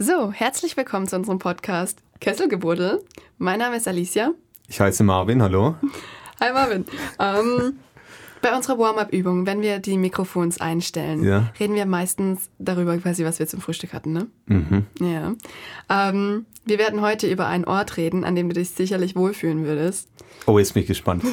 So, 0.00 0.30
herzlich 0.30 0.76
willkommen 0.76 1.08
zu 1.08 1.16
unserem 1.16 1.40
Podcast 1.40 1.98
Kesselgebuddel. 2.20 3.02
Mein 3.38 3.58
Name 3.58 3.78
ist 3.78 3.88
Alicia. 3.88 4.30
Ich 4.68 4.78
heiße 4.78 5.02
Marvin, 5.02 5.42
hallo. 5.42 5.74
Hi 6.40 6.52
Marvin. 6.52 6.84
Ähm, 7.18 7.78
bei 8.40 8.54
unserer 8.54 8.78
Warm-up-Übung, 8.78 9.44
wenn 9.44 9.60
wir 9.60 9.80
die 9.80 9.98
Mikrofons 9.98 10.60
einstellen, 10.60 11.24
Ja. 11.24 11.52
reden 11.58 11.74
wir 11.74 11.84
meistens 11.84 12.48
darüber, 12.60 12.96
quasi, 12.98 13.24
was 13.24 13.40
wir 13.40 13.48
zum 13.48 13.60
Frühstück 13.60 13.92
hatten, 13.92 14.12
ne? 14.12 14.28
Mhm. 14.46 14.86
Ja. 15.00 15.34
Ähm, 15.88 16.46
wir 16.64 16.78
werden 16.78 17.00
heute 17.00 17.28
über 17.28 17.48
einen 17.48 17.64
Ort 17.64 17.96
reden, 17.96 18.22
an 18.22 18.36
dem 18.36 18.48
du 18.48 18.54
dich 18.54 18.70
sicherlich 18.70 19.16
wohlfühlen 19.16 19.64
würdest. 19.64 20.08
Oh, 20.46 20.60
jetzt 20.60 20.74
bin 20.74 20.82
ich 20.82 20.86
gespannt. 20.86 21.24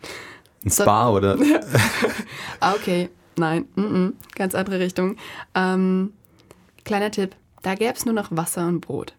Ein 0.66 0.70
Spa 0.70 1.08
oder? 1.08 1.38
Ah, 2.60 2.74
okay. 2.74 3.08
Nein, 3.38 3.64
mm 3.74 3.80
-mm. 3.80 4.12
ganz 4.34 4.54
andere 4.54 4.80
Richtung. 4.80 5.16
Ähm, 5.54 6.12
kleiner 6.84 7.10
Tipp, 7.10 7.34
da 7.62 7.74
gäbe 7.74 7.94
es 7.94 8.04
nur 8.04 8.14
noch 8.14 8.28
Wasser 8.30 8.66
und 8.66 8.80
Brot. 8.80 9.14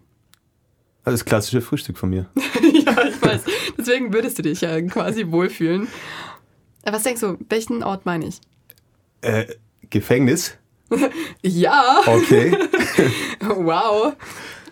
Also 1.05 1.15
das 1.17 1.25
klassische 1.25 1.61
Frühstück 1.61 1.97
von 1.97 2.09
mir. 2.09 2.27
ja, 2.35 3.05
ich 3.07 3.21
weiß. 3.21 3.41
Deswegen 3.77 4.13
würdest 4.13 4.37
du 4.37 4.41
dich 4.43 4.61
ja 4.61 4.79
quasi 4.81 5.29
wohlfühlen. 5.31 5.87
Aber 6.83 6.95
Was 6.95 7.03
denkst 7.03 7.21
du, 7.21 7.37
welchen 7.49 7.83
Ort 7.83 8.05
meine 8.05 8.27
ich? 8.27 8.39
Äh, 9.21 9.45
Gefängnis? 9.89 10.57
Ja, 11.41 12.01
Okay, 12.05 12.55
wow. 13.41 14.13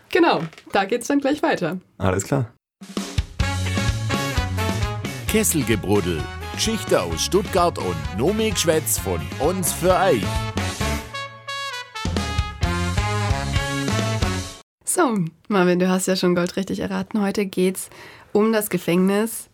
Genau, 0.10 0.42
da 0.72 0.86
geht's 0.86 1.08
dann 1.08 1.20
gleich 1.20 1.42
weiter. 1.42 1.80
alles 1.98 2.26
klar. 2.26 2.54
Kesselgebruddel. 5.28 6.22
Geschichte 6.54 7.02
aus 7.02 7.24
Stuttgart 7.24 7.78
und 7.80 7.96
Nomikschwätz 8.18 9.00
von 9.00 9.20
uns 9.40 9.72
für 9.74 9.96
euch. 9.96 10.22
So, 14.94 15.18
Marvin, 15.48 15.80
du 15.80 15.88
hast 15.88 16.08
ja 16.08 16.18
schon 16.18 16.36
goldrichtig 16.36 16.82
erraten. 16.82 17.22
Heute 17.22 17.46
geht's 17.46 17.90
um 18.34 18.52
das 18.52 18.70
Gefängnis. 18.70 19.48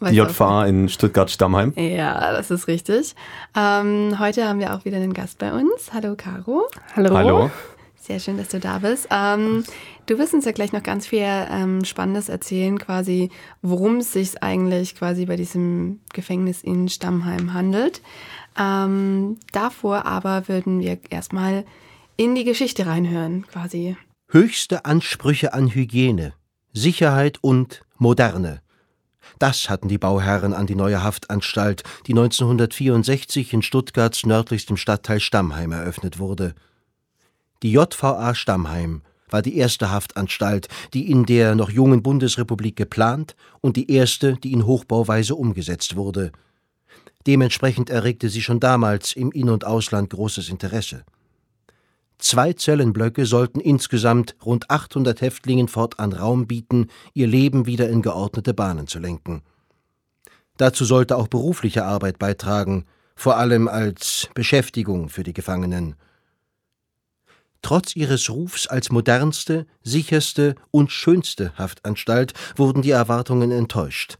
Die 0.00 0.14
JVA 0.14 0.66
in 0.66 0.88
Stuttgart-Stammheim. 0.88 1.72
Ja, 1.74 2.30
das 2.30 2.52
ist 2.52 2.68
richtig. 2.68 3.16
Ähm, 3.56 4.20
heute 4.20 4.46
haben 4.46 4.60
wir 4.60 4.74
auch 4.74 4.84
wieder 4.84 4.98
einen 4.98 5.12
Gast 5.12 5.38
bei 5.38 5.52
uns. 5.52 5.92
Hallo, 5.92 6.14
Caro. 6.16 6.68
Hallo. 6.94 7.50
Sehr 7.96 8.20
schön, 8.20 8.36
dass 8.36 8.50
du 8.50 8.60
da 8.60 8.78
bist. 8.78 9.08
Ähm, 9.10 9.64
du 10.06 10.16
wirst 10.16 10.32
uns 10.32 10.44
ja 10.44 10.52
gleich 10.52 10.72
noch 10.72 10.84
ganz 10.84 11.08
viel 11.08 11.26
ähm, 11.26 11.84
Spannendes 11.84 12.28
erzählen, 12.28 12.78
quasi, 12.78 13.30
worum 13.62 13.96
es 13.96 14.12
sich 14.12 14.40
eigentlich 14.44 14.94
quasi 14.94 15.26
bei 15.26 15.34
diesem 15.34 15.98
Gefängnis 16.12 16.62
in 16.62 16.88
Stammheim 16.88 17.52
handelt. 17.52 18.00
Ähm, 18.56 19.38
davor 19.50 20.06
aber 20.06 20.46
würden 20.46 20.78
wir 20.78 20.98
erstmal 21.10 21.64
in 22.22 22.36
die 22.36 22.44
Geschichte 22.44 22.86
reinhören, 22.86 23.46
quasi. 23.48 23.96
Höchste 24.28 24.84
Ansprüche 24.84 25.54
an 25.54 25.74
Hygiene, 25.74 26.34
Sicherheit 26.72 27.38
und 27.40 27.82
Moderne. 27.98 28.62
Das 29.40 29.68
hatten 29.68 29.88
die 29.88 29.98
Bauherren 29.98 30.54
an 30.54 30.68
die 30.68 30.76
neue 30.76 31.02
Haftanstalt, 31.02 31.82
die 32.06 32.12
1964 32.12 33.52
in 33.52 33.62
Stuttgarts 33.62 34.24
nördlichstem 34.24 34.76
Stadtteil 34.76 35.18
Stammheim 35.18 35.72
eröffnet 35.72 36.20
wurde. 36.20 36.54
Die 37.64 37.72
JVA 37.72 38.36
Stammheim 38.36 39.02
war 39.28 39.42
die 39.42 39.56
erste 39.56 39.90
Haftanstalt, 39.90 40.68
die 40.94 41.10
in 41.10 41.24
der 41.26 41.56
noch 41.56 41.70
jungen 41.70 42.04
Bundesrepublik 42.04 42.76
geplant 42.76 43.34
und 43.60 43.76
die 43.76 43.90
erste, 43.90 44.34
die 44.36 44.52
in 44.52 44.64
Hochbauweise 44.64 45.34
umgesetzt 45.34 45.96
wurde. 45.96 46.30
Dementsprechend 47.26 47.90
erregte 47.90 48.28
sie 48.28 48.42
schon 48.42 48.60
damals 48.60 49.12
im 49.14 49.32
In- 49.32 49.50
und 49.50 49.64
Ausland 49.64 50.10
großes 50.10 50.50
Interesse. 50.50 51.04
Zwei 52.22 52.52
Zellenblöcke 52.52 53.26
sollten 53.26 53.58
insgesamt 53.58 54.36
rund 54.46 54.70
800 54.70 55.20
Häftlingen 55.20 55.66
fortan 55.66 56.12
Raum 56.12 56.46
bieten, 56.46 56.86
ihr 57.14 57.26
Leben 57.26 57.66
wieder 57.66 57.88
in 57.88 58.00
geordnete 58.00 58.54
Bahnen 58.54 58.86
zu 58.86 59.00
lenken. 59.00 59.42
Dazu 60.56 60.84
sollte 60.84 61.16
auch 61.16 61.26
berufliche 61.26 61.84
Arbeit 61.84 62.20
beitragen, 62.20 62.84
vor 63.16 63.38
allem 63.38 63.66
als 63.66 64.28
Beschäftigung 64.34 65.08
für 65.08 65.24
die 65.24 65.32
Gefangenen. 65.32 65.96
Trotz 67.60 67.96
ihres 67.96 68.30
Rufs 68.30 68.68
als 68.68 68.92
modernste, 68.92 69.66
sicherste 69.82 70.54
und 70.70 70.92
schönste 70.92 71.52
Haftanstalt 71.58 72.34
wurden 72.54 72.82
die 72.82 72.92
Erwartungen 72.92 73.50
enttäuscht. 73.50 74.18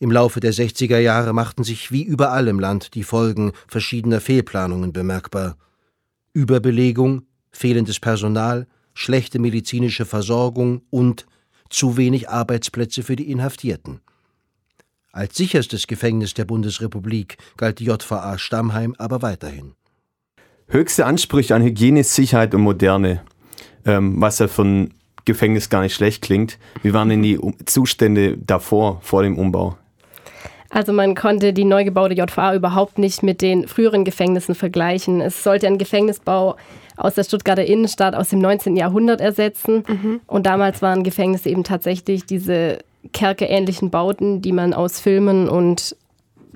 Im 0.00 0.10
Laufe 0.10 0.40
der 0.40 0.52
60er 0.52 0.98
Jahre 0.98 1.32
machten 1.32 1.62
sich 1.62 1.92
wie 1.92 2.02
überall 2.02 2.48
im 2.48 2.58
Land 2.58 2.94
die 2.94 3.04
Folgen 3.04 3.52
verschiedener 3.68 4.20
Fehlplanungen 4.20 4.92
bemerkbar. 4.92 5.56
Überbelegung, 6.36 7.22
fehlendes 7.50 7.98
Personal, 7.98 8.66
schlechte 8.92 9.38
medizinische 9.38 10.04
Versorgung 10.04 10.82
und 10.90 11.24
zu 11.70 11.96
wenig 11.96 12.28
Arbeitsplätze 12.28 13.02
für 13.02 13.16
die 13.16 13.30
Inhaftierten. 13.30 14.00
Als 15.12 15.34
sicherstes 15.34 15.86
Gefängnis 15.86 16.34
der 16.34 16.44
Bundesrepublik 16.44 17.38
galt 17.56 17.78
die 17.78 17.86
JVA 17.86 18.36
Stammheim 18.36 18.94
aber 18.98 19.22
weiterhin. 19.22 19.72
Höchste 20.68 21.06
Ansprüche 21.06 21.54
an 21.54 21.62
Hygiene, 21.62 22.04
Sicherheit 22.04 22.54
und 22.54 22.60
Moderne. 22.60 23.22
Ähm, 23.86 24.20
was 24.20 24.38
ja 24.38 24.46
ein 24.58 24.92
Gefängnis 25.24 25.70
gar 25.70 25.80
nicht 25.80 25.94
schlecht 25.94 26.22
klingt. 26.22 26.58
Wie 26.82 26.92
waren 26.92 27.08
denn 27.08 27.22
die 27.22 27.40
Zustände 27.64 28.36
davor, 28.36 29.00
vor 29.00 29.22
dem 29.22 29.38
Umbau? 29.38 29.78
Also 30.70 30.92
man 30.92 31.14
konnte 31.14 31.52
die 31.52 31.64
neu 31.64 31.84
gebaute 31.84 32.14
JVA 32.14 32.54
überhaupt 32.54 32.98
nicht 32.98 33.22
mit 33.22 33.42
den 33.42 33.68
früheren 33.68 34.04
Gefängnissen 34.04 34.54
vergleichen. 34.54 35.20
Es 35.20 35.42
sollte 35.42 35.66
ein 35.66 35.78
Gefängnisbau 35.78 36.56
aus 36.96 37.14
der 37.14 37.24
Stuttgarter 37.24 37.64
Innenstadt 37.64 38.14
aus 38.14 38.30
dem 38.30 38.40
19. 38.40 38.76
Jahrhundert 38.76 39.20
ersetzen. 39.20 39.84
Und 40.26 40.46
damals 40.46 40.82
waren 40.82 41.04
Gefängnisse 41.04 41.50
eben 41.50 41.64
tatsächlich 41.64 42.24
diese 42.24 42.78
kerkeähnlichen 43.12 43.90
Bauten, 43.90 44.42
die 44.42 44.52
man 44.52 44.74
aus 44.74 45.00
Filmen 45.00 45.48
und 45.48 45.96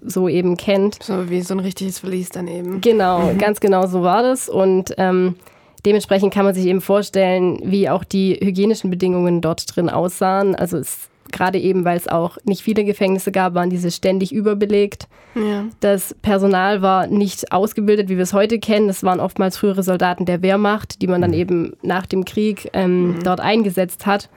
so 0.02 0.28
eben 0.28 0.56
kennt. 0.56 1.02
So 1.02 1.28
wie 1.28 1.42
so 1.42 1.54
ein 1.54 1.60
richtiges 1.60 1.98
Verlies 1.98 2.30
daneben. 2.30 2.80
Genau, 2.80 3.32
ganz 3.38 3.60
genau 3.60 3.86
so 3.86 4.02
war 4.02 4.22
das. 4.22 4.48
Und 4.48 4.94
ähm, 4.96 5.36
dementsprechend 5.84 6.32
kann 6.32 6.46
man 6.46 6.54
sich 6.54 6.66
eben 6.66 6.80
vorstellen, 6.80 7.60
wie 7.62 7.90
auch 7.90 8.04
die 8.04 8.38
hygienischen 8.40 8.90
Bedingungen 8.90 9.42
dort 9.42 9.76
drin 9.76 9.90
aussahen. 9.90 10.54
Also 10.54 10.78
es 10.78 11.09
gerade 11.32 11.58
eben, 11.58 11.84
weil 11.84 11.96
es 11.96 12.08
auch 12.08 12.38
nicht 12.44 12.62
viele 12.62 12.84
Gefängnisse 12.84 13.32
gab, 13.32 13.54
waren 13.54 13.70
diese 13.70 13.90
ständig 13.90 14.32
überbelegt. 14.32 15.08
Ja. 15.34 15.64
Das 15.80 16.14
Personal 16.22 16.82
war 16.82 17.06
nicht 17.06 17.52
ausgebildet, 17.52 18.08
wie 18.08 18.16
wir 18.16 18.22
es 18.22 18.32
heute 18.32 18.58
kennen. 18.58 18.88
Das 18.88 19.02
waren 19.02 19.20
oftmals 19.20 19.56
frühere 19.56 19.82
Soldaten 19.82 20.24
der 20.24 20.42
Wehrmacht, 20.42 21.02
die 21.02 21.06
man 21.06 21.20
dann 21.20 21.32
eben 21.32 21.74
nach 21.82 22.06
dem 22.06 22.24
Krieg 22.24 22.70
ähm, 22.72 23.18
dort 23.22 23.40
eingesetzt 23.40 24.06
hat. 24.06 24.28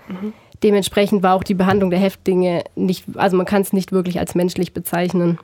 Dementsprechend 0.63 1.23
war 1.23 1.35
auch 1.35 1.43
die 1.43 1.55
Behandlung 1.55 1.89
der 1.89 1.99
Häftlinge 1.99 2.63
nicht, 2.75 3.05
also 3.15 3.35
man 3.35 3.45
kann 3.45 3.61
es 3.61 3.73
nicht 3.73 3.91
wirklich 3.91 4.19
als 4.19 4.33
menschlich 4.33 4.73
bezeichnen. 4.73 5.37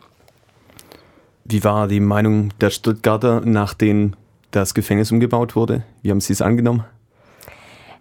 Wie 1.43 1.63
war 1.63 1.87
die 1.87 1.99
Meinung 1.99 2.51
der 2.61 2.69
Stuttgarter, 2.69 3.41
nachdem 3.43 4.13
das 4.51 4.73
Gefängnis 4.73 5.11
umgebaut 5.11 5.55
wurde? 5.55 5.83
Wie 6.01 6.11
haben 6.11 6.21
sie 6.21 6.33
es 6.33 6.41
angenommen? 6.41 6.85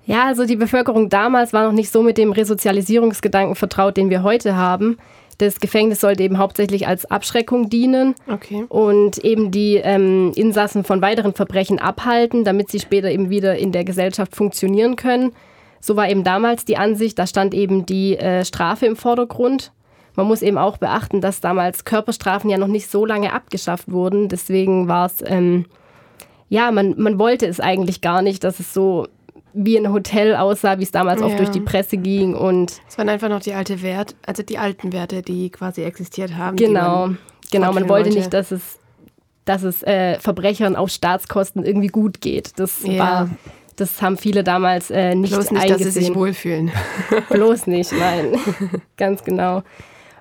Ja, 0.08 0.24
also 0.24 0.46
die 0.46 0.56
Bevölkerung 0.56 1.10
damals 1.10 1.52
war 1.52 1.64
noch 1.66 1.72
nicht 1.72 1.92
so 1.92 2.02
mit 2.02 2.16
dem 2.16 2.32
Resozialisierungsgedanken 2.32 3.54
vertraut, 3.54 3.98
den 3.98 4.08
wir 4.08 4.22
heute 4.22 4.56
haben. 4.56 4.96
Das 5.36 5.60
Gefängnis 5.60 6.00
sollte 6.00 6.22
eben 6.22 6.38
hauptsächlich 6.38 6.88
als 6.88 7.04
Abschreckung 7.10 7.68
dienen 7.68 8.14
Okay. 8.26 8.64
und 8.70 9.18
eben 9.18 9.50
die 9.50 9.76
ähm, 9.76 10.32
Insassen 10.34 10.82
von 10.82 11.02
weiteren 11.02 11.34
Verbrechen 11.34 11.78
abhalten, 11.78 12.42
damit 12.42 12.70
sie 12.70 12.80
später 12.80 13.10
eben 13.10 13.28
wieder 13.28 13.56
in 13.58 13.70
der 13.70 13.84
Gesellschaft 13.84 14.34
funktionieren 14.34 14.96
können. 14.96 15.32
So 15.78 15.94
war 15.94 16.08
eben 16.08 16.24
damals 16.24 16.64
die 16.64 16.78
Ansicht, 16.78 17.18
da 17.18 17.26
stand 17.26 17.52
eben 17.52 17.84
die 17.84 18.16
äh, 18.16 18.46
Strafe 18.46 18.86
im 18.86 18.96
Vordergrund. 18.96 19.72
Man 20.16 20.26
muss 20.26 20.40
eben 20.40 20.56
auch 20.56 20.78
beachten, 20.78 21.20
dass 21.20 21.42
damals 21.42 21.84
Körperstrafen 21.84 22.48
ja 22.48 22.56
noch 22.56 22.66
nicht 22.66 22.90
so 22.90 23.04
lange 23.04 23.34
abgeschafft 23.34 23.92
wurden. 23.92 24.28
Deswegen 24.30 24.88
war 24.88 25.04
es, 25.04 25.22
ähm, 25.24 25.66
ja, 26.48 26.72
man, 26.72 26.94
man 26.96 27.18
wollte 27.18 27.46
es 27.46 27.60
eigentlich 27.60 28.00
gar 28.00 28.22
nicht, 28.22 28.42
dass 28.42 28.58
es 28.58 28.72
so 28.72 29.06
wie 29.52 29.76
ein 29.78 29.92
Hotel 29.92 30.36
aussah, 30.36 30.78
wie 30.78 30.82
es 30.82 30.90
damals 30.90 31.20
Ja. 31.20 31.28
durch 31.36 31.50
die 31.50 31.60
Presse 31.60 31.96
ging. 31.96 32.34
Und 32.34 32.80
Es 32.88 32.98
waren 32.98 33.08
einfach 33.08 33.28
noch 33.28 33.40
die 33.40 33.54
alte 33.54 33.82
Wert, 33.82 34.14
also 34.26 34.42
die 34.42 34.58
alten 34.58 34.92
Werte, 34.92 35.22
die 35.22 35.50
quasi 35.50 35.82
existiert 35.82 36.36
haben. 36.36 36.56
genau, 36.56 37.06
man 37.08 37.18
genau, 37.50 37.72
man 37.72 37.88
wollte 37.88 38.10
nicht, 38.10 38.32
dass 38.32 38.50
es, 38.52 38.78
dass 39.44 39.62
es 39.62 39.82
äh, 39.82 40.18
Verbrechern 40.20 40.76
auf 40.76 40.90
Staatskosten 40.90 41.64
irgendwie 41.64 41.86
gut 41.88 42.20
geht. 42.20 42.58
Das 42.58 42.82
Ja. 42.82 42.98
war, 42.98 43.30
das 43.76 44.02
haben 44.02 44.16
viele 44.18 44.44
damals 44.44 44.90
äh, 44.90 45.14
nicht 45.14 45.32
Bloß 45.32 45.50
nicht, 45.52 45.70
dass 45.70 45.78
sie 45.82 45.90
sich 45.90 46.14
wohlfühlen. 46.14 46.70
Bloß 47.30 47.66
nicht, 47.68 47.92
nein. 47.92 48.36
Ganz 48.96 49.24
genau. 49.24 49.62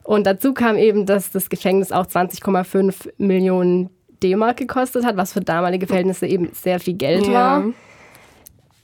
Und 0.04 0.26
dazu 0.26 0.54
kam 0.54 0.78
eben, 0.78 1.06
dass 1.06 1.32
das 1.32 1.50
Gefängnis 1.50 1.92
auch 1.92 2.06
20,5 2.06 3.10
Millionen 3.18 3.90
D-Mark 4.24 4.58
gekostet 4.58 5.06
hat, 5.06 5.18
was 5.18 5.34
für 5.34 5.42
damalige 5.42 5.86
Verhältnisse 5.86 6.26
eben 6.28 6.50
sehr 6.54 6.80
viel 6.80 6.94
Geld 6.94 7.28
Ja. 7.28 7.34
war. 7.34 7.64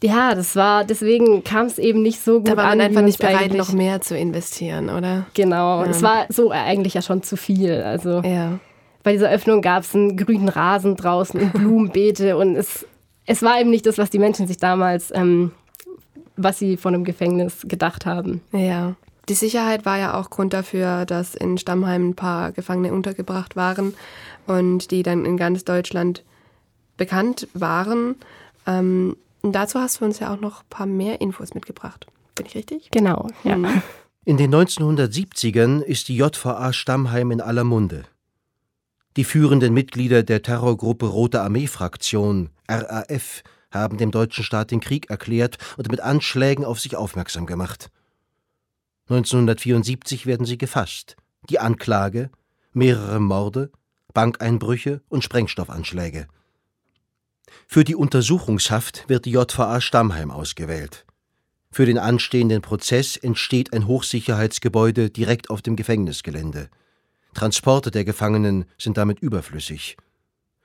Ja, 0.04 0.36
das 0.36 0.56
war, 0.58 0.84
deswegen 0.84 1.44
kam 1.46 1.66
es 1.68 1.78
eben 1.80 2.02
nicht 2.02 2.22
so 2.22 2.40
gut 2.40 2.50
Da 2.50 2.58
war 2.58 2.66
an. 2.66 2.78
man 2.78 2.88
einfach 2.88 3.02
wie 3.02 3.06
nicht 3.06 3.20
bereit, 3.20 3.54
noch 3.54 3.72
mehr 3.72 4.02
zu 4.02 4.18
investieren, 4.18 4.90
oder? 4.90 5.26
Genau, 5.34 5.84
Ja. 5.84 5.90
es 5.90 6.02
war 6.02 6.26
so 6.30 6.52
eigentlich 6.52 6.94
ja 6.96 7.02
schon 7.02 7.24
zu 7.24 7.38
viel. 7.38 7.82
Also 7.82 8.22
Ja. 8.22 8.60
bei 9.04 9.14
dieser 9.14 9.30
Öffnung 9.32 9.62
gab 9.62 9.84
es 9.84 9.96
einen 9.96 10.18
grünen 10.18 10.50
Rasen 10.50 10.96
draußen 10.98 11.40
und 11.40 11.54
Blumenbeete 11.54 12.36
und 12.38 12.56
es 12.58 12.86
es 13.26 13.42
war 13.42 13.62
eben 13.62 13.70
nicht 13.70 13.86
das, 13.86 13.98
was 13.98 14.10
die 14.10 14.20
Menschen 14.20 14.48
sich 14.48 14.58
damals, 14.58 15.10
ähm, 15.16 15.52
was 16.36 16.60
sie 16.60 16.76
von 16.76 16.94
einem 16.94 17.06
Gefängnis 17.06 17.62
gedacht 17.70 18.06
haben. 18.06 18.42
Ja. 18.52 18.96
Die 19.30 19.34
Sicherheit 19.36 19.86
war 19.86 19.98
ja 19.98 20.20
auch 20.20 20.30
Grund 20.30 20.52
dafür, 20.52 21.06
dass 21.06 21.34
in 21.34 21.58
Stammheim 21.58 22.10
ein 22.10 22.16
paar 22.16 22.52
Gefangene 22.52 22.92
untergebracht 22.92 23.56
waren 23.56 23.94
und 24.48 24.92
die 24.92 25.04
dann 25.04 25.24
in 25.24 25.38
ganz 25.38 25.64
Deutschland 25.64 26.24
bekannt 26.98 27.48
waren. 27.54 28.16
Ähm, 28.68 29.16
und 29.44 29.52
dazu 29.52 29.80
hast 29.80 30.02
du 30.02 30.06
uns 30.06 30.20
ja 30.20 30.34
auch 30.34 30.40
noch 30.40 30.62
ein 30.62 30.70
paar 30.70 30.86
mehr 30.86 31.22
Infos 31.22 31.54
mitgebracht. 31.54 32.08
Bin 32.36 32.46
ich 32.46 32.56
richtig? 32.56 32.90
Genau, 32.92 33.28
ja. 33.44 33.58
Mhm. 33.58 33.82
In 34.26 34.38
den 34.38 34.56
1970ern 34.56 35.82
ist 35.82 36.08
die 36.08 36.16
JVA 36.16 36.72
Stammheim 36.72 37.32
in 37.32 37.42
aller 37.42 37.66
Munde. 37.66 38.06
Die 39.18 39.26
führenden 39.26 39.74
Mitglieder 39.74 40.24
der 40.24 40.42
Terrorgruppe 40.42 41.08
Rote 41.08 41.42
Armee-Fraktion, 41.42 42.50
RAF, 42.70 43.44
haben 43.70 43.98
dem 43.98 44.12
deutschen 44.12 44.44
Staat 44.44 44.72
den 44.72 44.80
Krieg 44.80 45.10
erklärt 45.10 45.58
und 45.78 45.92
mit 45.92 46.00
Anschlägen 46.00 46.64
auf 46.64 46.80
sich 46.80 46.96
aufmerksam 46.96 47.46
gemacht. 47.46 47.90
1974 49.10 50.26
werden 50.26 50.46
sie 50.46 50.58
gefasst. 50.58 51.18
Die 51.50 51.60
Anklage, 51.60 52.30
mehrere 52.72 53.20
Morde, 53.20 53.72
Bankeinbrüche 54.14 55.02
und 55.10 55.24
Sprengstoffanschläge. 55.24 56.28
Für 57.68 57.84
die 57.84 57.96
Untersuchungshaft 57.96 59.08
wird 59.08 59.26
die 59.26 59.32
JVA 59.32 59.82
Stammheim 59.82 60.32
ausgewählt. 60.32 61.06
Für 61.72 61.86
den 61.86 61.98
anstehenden 61.98 62.62
Prozess 62.62 63.18
entsteht 63.18 63.74
ein 63.74 63.88
Hochsicherheitsgebäude 63.88 65.10
direkt 65.10 65.50
auf 65.50 65.62
dem 65.62 65.76
Gefängnisgelände. 65.76 66.70
Transporte 67.34 67.90
der 67.90 68.06
Gefangenen 68.06 68.66
sind 68.78 68.98
damit 68.98 69.20
überflüssig. 69.20 69.98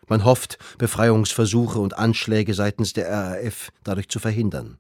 Man 0.07 0.25
hofft, 0.25 0.59
Befreiungsversuche 0.79 1.79
und 1.79 1.97
Anschläge 1.97 2.55
seitens 2.55 2.93
der 2.93 3.11
RAF 3.11 3.71
dadurch 3.85 4.09
zu 4.09 4.19
verhindern. 4.19 4.79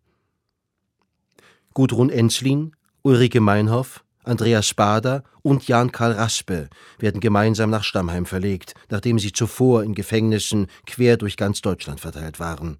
Gudrun 1.74 2.10
Enslin, 2.10 2.74
Ulrike 3.02 3.40
Meinhoff, 3.40 4.04
Andreas 4.28 4.74
Bader 4.74 5.24
und 5.42 5.66
Jan-Karl 5.66 6.12
Raspe 6.12 6.68
werden 6.98 7.20
gemeinsam 7.20 7.70
nach 7.70 7.84
Stammheim 7.84 8.26
verlegt, 8.26 8.74
nachdem 8.90 9.18
sie 9.18 9.32
zuvor 9.32 9.82
in 9.82 9.94
Gefängnissen 9.94 10.66
quer 10.86 11.16
durch 11.16 11.36
ganz 11.36 11.62
Deutschland 11.62 12.00
verteilt 12.00 12.38
waren. 12.38 12.78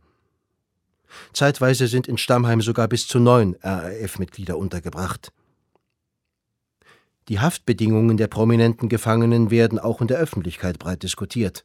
Zeitweise 1.32 1.86
sind 1.86 2.06
in 2.06 2.18
Stammheim 2.18 2.60
sogar 2.60 2.86
bis 2.86 3.06
zu 3.06 3.18
neun 3.18 3.56
RAF-Mitglieder 3.62 4.58
untergebracht. 4.58 5.32
Die 7.28 7.40
Haftbedingungen 7.40 8.16
der 8.16 8.28
prominenten 8.28 8.88
Gefangenen 8.88 9.50
werden 9.50 9.78
auch 9.78 10.00
in 10.00 10.08
der 10.08 10.18
Öffentlichkeit 10.18 10.78
breit 10.78 11.02
diskutiert. 11.02 11.64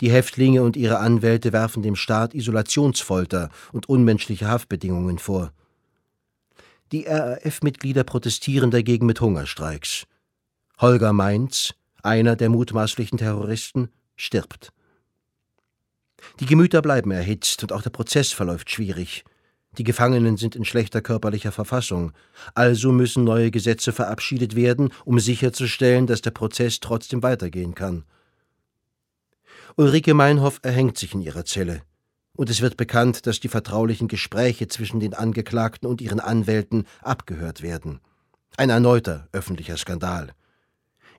Die 0.00 0.12
Häftlinge 0.12 0.62
und 0.62 0.76
ihre 0.76 0.98
Anwälte 0.98 1.52
werfen 1.52 1.82
dem 1.82 1.96
Staat 1.96 2.34
Isolationsfolter 2.34 3.50
und 3.72 3.88
unmenschliche 3.88 4.46
Haftbedingungen 4.46 5.18
vor. 5.18 5.52
Die 6.92 7.04
RAF-Mitglieder 7.06 8.02
protestieren 8.04 8.70
dagegen 8.70 9.04
mit 9.04 9.20
Hungerstreiks. 9.20 10.06
Holger 10.80 11.12
Mainz, 11.12 11.74
einer 12.02 12.34
der 12.34 12.48
mutmaßlichen 12.48 13.18
Terroristen, 13.18 13.90
stirbt. 14.16 14.72
Die 16.40 16.46
Gemüter 16.46 16.80
bleiben 16.80 17.10
erhitzt 17.10 17.62
und 17.62 17.72
auch 17.72 17.82
der 17.82 17.90
Prozess 17.90 18.32
verläuft 18.32 18.70
schwierig. 18.70 19.24
Die 19.76 19.84
Gefangenen 19.84 20.36
sind 20.36 20.56
in 20.56 20.64
schlechter 20.64 21.02
körperlicher 21.02 21.52
Verfassung, 21.52 22.12
also 22.54 22.90
müssen 22.90 23.22
neue 23.22 23.50
Gesetze 23.50 23.92
verabschiedet 23.92 24.56
werden, 24.56 24.90
um 25.04 25.20
sicherzustellen, 25.20 26.06
dass 26.06 26.22
der 26.22 26.30
Prozess 26.30 26.80
trotzdem 26.80 27.22
weitergehen 27.22 27.74
kann. 27.74 28.04
Ulrike 29.76 30.14
Meinhoff 30.14 30.58
erhängt 30.62 30.96
sich 30.96 31.14
in 31.14 31.20
ihrer 31.20 31.44
Zelle, 31.44 31.82
und 32.38 32.50
es 32.50 32.60
wird 32.60 32.76
bekannt, 32.76 33.26
dass 33.26 33.40
die 33.40 33.48
vertraulichen 33.48 34.06
Gespräche 34.06 34.68
zwischen 34.68 35.00
den 35.00 35.12
Angeklagten 35.12 35.88
und 35.88 36.00
ihren 36.00 36.20
Anwälten 36.20 36.86
abgehört 37.02 37.62
werden. 37.62 37.98
Ein 38.56 38.70
erneuter 38.70 39.26
öffentlicher 39.32 39.76
Skandal. 39.76 40.30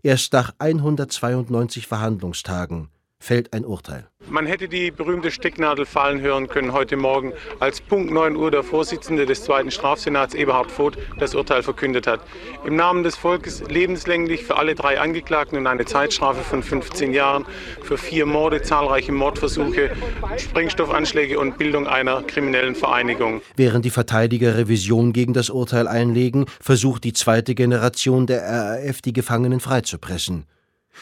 Erst 0.01 0.31
nach 0.31 0.53
192 0.59 1.87
Verhandlungstagen 1.87 2.87
fällt 3.29 3.53
ein 3.53 3.63
Urteil. 3.63 4.07
Man 4.27 4.47
hätte 4.47 4.67
die 4.67 4.89
berühmte 4.89 5.29
Stecknadel 5.29 5.85
fallen 5.85 6.19
hören 6.21 6.47
können 6.47 6.73
heute 6.73 6.97
Morgen, 6.97 7.33
als 7.59 7.79
Punkt 7.79 8.11
9 8.11 8.35
Uhr 8.35 8.49
der 8.49 8.63
Vorsitzende 8.63 9.27
des 9.27 9.43
zweiten 9.43 9.69
Strafsenats 9.69 10.33
Eberhard 10.33 10.71
Voth 10.71 10.97
das 11.19 11.35
Urteil 11.35 11.61
verkündet 11.61 12.07
hat. 12.07 12.21
Im 12.65 12.75
Namen 12.75 13.03
des 13.03 13.15
Volkes 13.15 13.63
lebenslänglich 13.69 14.43
für 14.43 14.57
alle 14.57 14.73
drei 14.73 14.99
Angeklagten 14.99 15.59
und 15.59 15.67
eine 15.67 15.85
Zeitstrafe 15.85 16.41
von 16.41 16.63
15 16.63 17.13
Jahren 17.13 17.45
für 17.83 17.99
vier 17.99 18.25
Morde, 18.25 18.63
zahlreiche 18.63 19.11
Mordversuche, 19.11 19.91
Sprengstoffanschläge 20.37 21.39
und 21.39 21.59
Bildung 21.59 21.85
einer 21.85 22.23
kriminellen 22.23 22.73
Vereinigung. 22.73 23.41
Während 23.55 23.85
die 23.85 23.91
Verteidiger 23.91 24.57
Revision 24.57 25.13
gegen 25.13 25.33
das 25.33 25.51
Urteil 25.51 25.87
einlegen, 25.87 26.45
versucht 26.59 27.03
die 27.03 27.13
zweite 27.13 27.53
Generation 27.53 28.25
der 28.25 28.41
RAF 28.41 29.01
die 29.01 29.13
Gefangenen 29.13 29.59
freizupressen. 29.59 30.45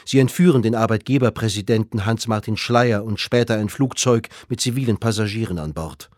Sie 0.06 0.20
entführen 0.20 0.62
den 0.62 0.76
Arbeitgeberpräsidenten 0.76 2.06
Hans-Martin 2.06 2.58
Schleyer 2.58 3.04
und 3.04 3.20
später 3.20 3.56
ein 3.56 3.70
Flugzeug 3.70 4.30
mit 4.50 4.62
zivilen 4.62 4.98
Passagieren 4.98 5.60
an 5.60 5.74
Bord. 5.74 6.10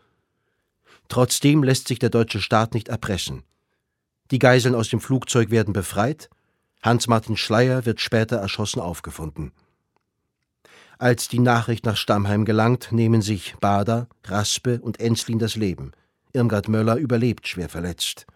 Trotzdem 1.08 1.62
lässt 1.62 1.88
sich 1.88 1.98
der 1.98 2.10
deutsche 2.10 2.40
Staat 2.40 2.74
nicht 2.74 2.88
erpressen. 2.88 3.42
Die 4.30 4.38
Geiseln 4.38 4.74
aus 4.74 4.88
dem 4.88 5.00
Flugzeug 5.00 5.50
werden 5.50 5.72
befreit, 5.72 6.30
Hans-Martin 6.82 7.36
Schleyer 7.36 7.84
wird 7.84 8.00
später 8.00 8.36
erschossen 8.36 8.80
aufgefunden. 8.80 9.52
Als 10.98 11.28
die 11.28 11.38
Nachricht 11.38 11.84
nach 11.84 11.96
Stammheim 11.96 12.44
gelangt, 12.44 12.92
nehmen 12.92 13.22
sich 13.22 13.54
Bader, 13.60 14.08
Raspe 14.24 14.80
und 14.80 15.00
Enslin 15.00 15.38
das 15.38 15.56
Leben. 15.56 15.92
Irmgard 16.32 16.68
Möller 16.68 16.96
überlebt 16.96 17.48
schwer 17.48 17.68
verletzt. 17.68 18.26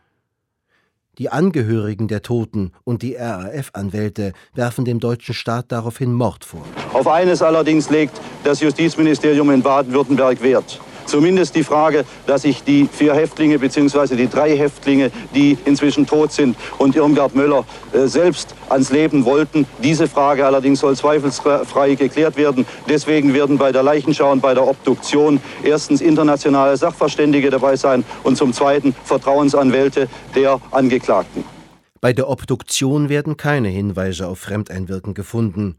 Die 1.18 1.30
Angehörigen 1.30 2.08
der 2.08 2.22
Toten 2.22 2.72
und 2.82 3.02
die 3.02 3.14
RAF-Anwälte 3.14 4.32
werfen 4.54 4.84
dem 4.84 4.98
deutschen 4.98 5.34
Staat 5.34 5.70
daraufhin 5.70 6.12
Mord 6.12 6.44
vor. 6.44 6.64
Auf 6.92 7.06
eines 7.06 7.40
allerdings 7.40 7.88
legt 7.90 8.20
das 8.42 8.60
Justizministerium 8.60 9.50
in 9.50 9.62
Baden-Württemberg 9.62 10.42
Wert. 10.42 10.80
Zumindest 11.14 11.54
die 11.54 11.62
Frage, 11.62 12.04
dass 12.26 12.42
sich 12.42 12.64
die 12.64 12.88
vier 12.90 13.14
Häftlinge 13.14 13.60
bzw. 13.60 14.16
die 14.16 14.26
drei 14.28 14.56
Häftlinge, 14.56 15.12
die 15.32 15.56
inzwischen 15.64 16.08
tot 16.08 16.32
sind 16.32 16.56
und 16.78 16.96
Irmgard 16.96 17.36
Möller 17.36 17.64
äh, 17.92 18.08
selbst 18.08 18.56
ans 18.68 18.90
Leben 18.90 19.24
wollten. 19.24 19.64
Diese 19.80 20.08
Frage 20.08 20.44
allerdings 20.44 20.80
soll 20.80 20.96
zweifelsfrei 20.96 21.94
geklärt 21.94 22.36
werden. 22.36 22.66
Deswegen 22.88 23.32
werden 23.32 23.58
bei 23.58 23.70
der 23.70 23.84
Leichenschau 23.84 24.32
und 24.32 24.40
bei 24.40 24.54
der 24.54 24.66
Obduktion 24.66 25.40
erstens 25.62 26.00
internationale 26.00 26.76
Sachverständige 26.76 27.48
dabei 27.48 27.76
sein 27.76 28.02
und 28.24 28.36
zum 28.36 28.52
Zweiten 28.52 28.92
Vertrauensanwälte 29.04 30.08
der 30.34 30.60
Angeklagten. 30.72 31.44
Bei 32.00 32.12
der 32.12 32.28
Obduktion 32.28 33.08
werden 33.08 33.36
keine 33.36 33.68
Hinweise 33.68 34.26
auf 34.26 34.40
Fremdeinwirken 34.40 35.14
gefunden. 35.14 35.76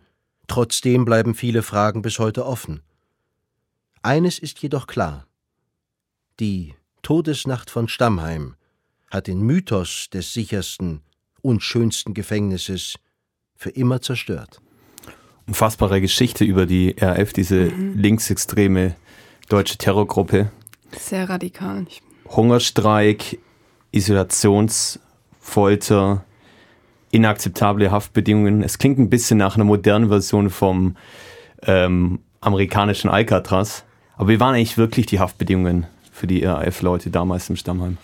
Trotzdem 0.48 1.04
bleiben 1.04 1.36
viele 1.36 1.62
Fragen 1.62 2.02
bis 2.02 2.20
heute 2.20 2.46
offen. 2.46 2.80
Eines 4.06 4.38
ist 4.38 4.62
jedoch 4.62 4.86
klar. 4.86 5.26
Die 6.40 6.76
Todesnacht 7.02 7.72
von 7.72 7.88
Stammheim 7.88 8.54
hat 9.10 9.26
den 9.26 9.42
Mythos 9.42 10.12
des 10.14 10.32
sichersten 10.32 11.02
und 11.42 11.64
schönsten 11.64 12.14
Gefängnisses 12.14 13.00
für 13.56 13.72
immer 13.72 14.04
zerstört. 14.04 14.62
Unfassbare 15.48 16.02
Geschichte 16.02 16.46
über 16.46 16.68
die 16.68 16.96
RF, 17.02 17.34
diese 17.34 17.72
mhm. 17.72 17.98
linksextreme 17.98 18.96
deutsche 19.50 19.80
Terrorgruppe. 19.80 20.52
Sehr 20.92 21.28
radikal. 21.28 21.88
Hungerstreik, 22.30 23.40
Isolationsfolter, 23.90 26.24
inakzeptable 27.10 27.90
Haftbedingungen. 27.90 28.62
Es 28.62 28.78
klingt 28.78 29.00
ein 29.00 29.10
bisschen 29.10 29.40
nach 29.40 29.56
einer 29.56 29.66
modernen 29.66 30.10
Version 30.10 30.52
vom 30.52 30.96
ähm, 31.64 32.20
amerikanischen 32.40 33.10
Alcatraz. 33.10 33.84
Aber 34.18 34.30
wie 34.30 34.40
waren 34.40 34.56
eigentlich 34.56 34.78
wirklich 34.78 35.06
die 35.06 35.20
Haftbedingungen 35.20 35.88
für 36.12 36.28
die 36.28 36.44
RAF-Leute 36.46 37.10
damals 37.10 37.50
im 37.50 37.56
Stammheim? 37.56 37.98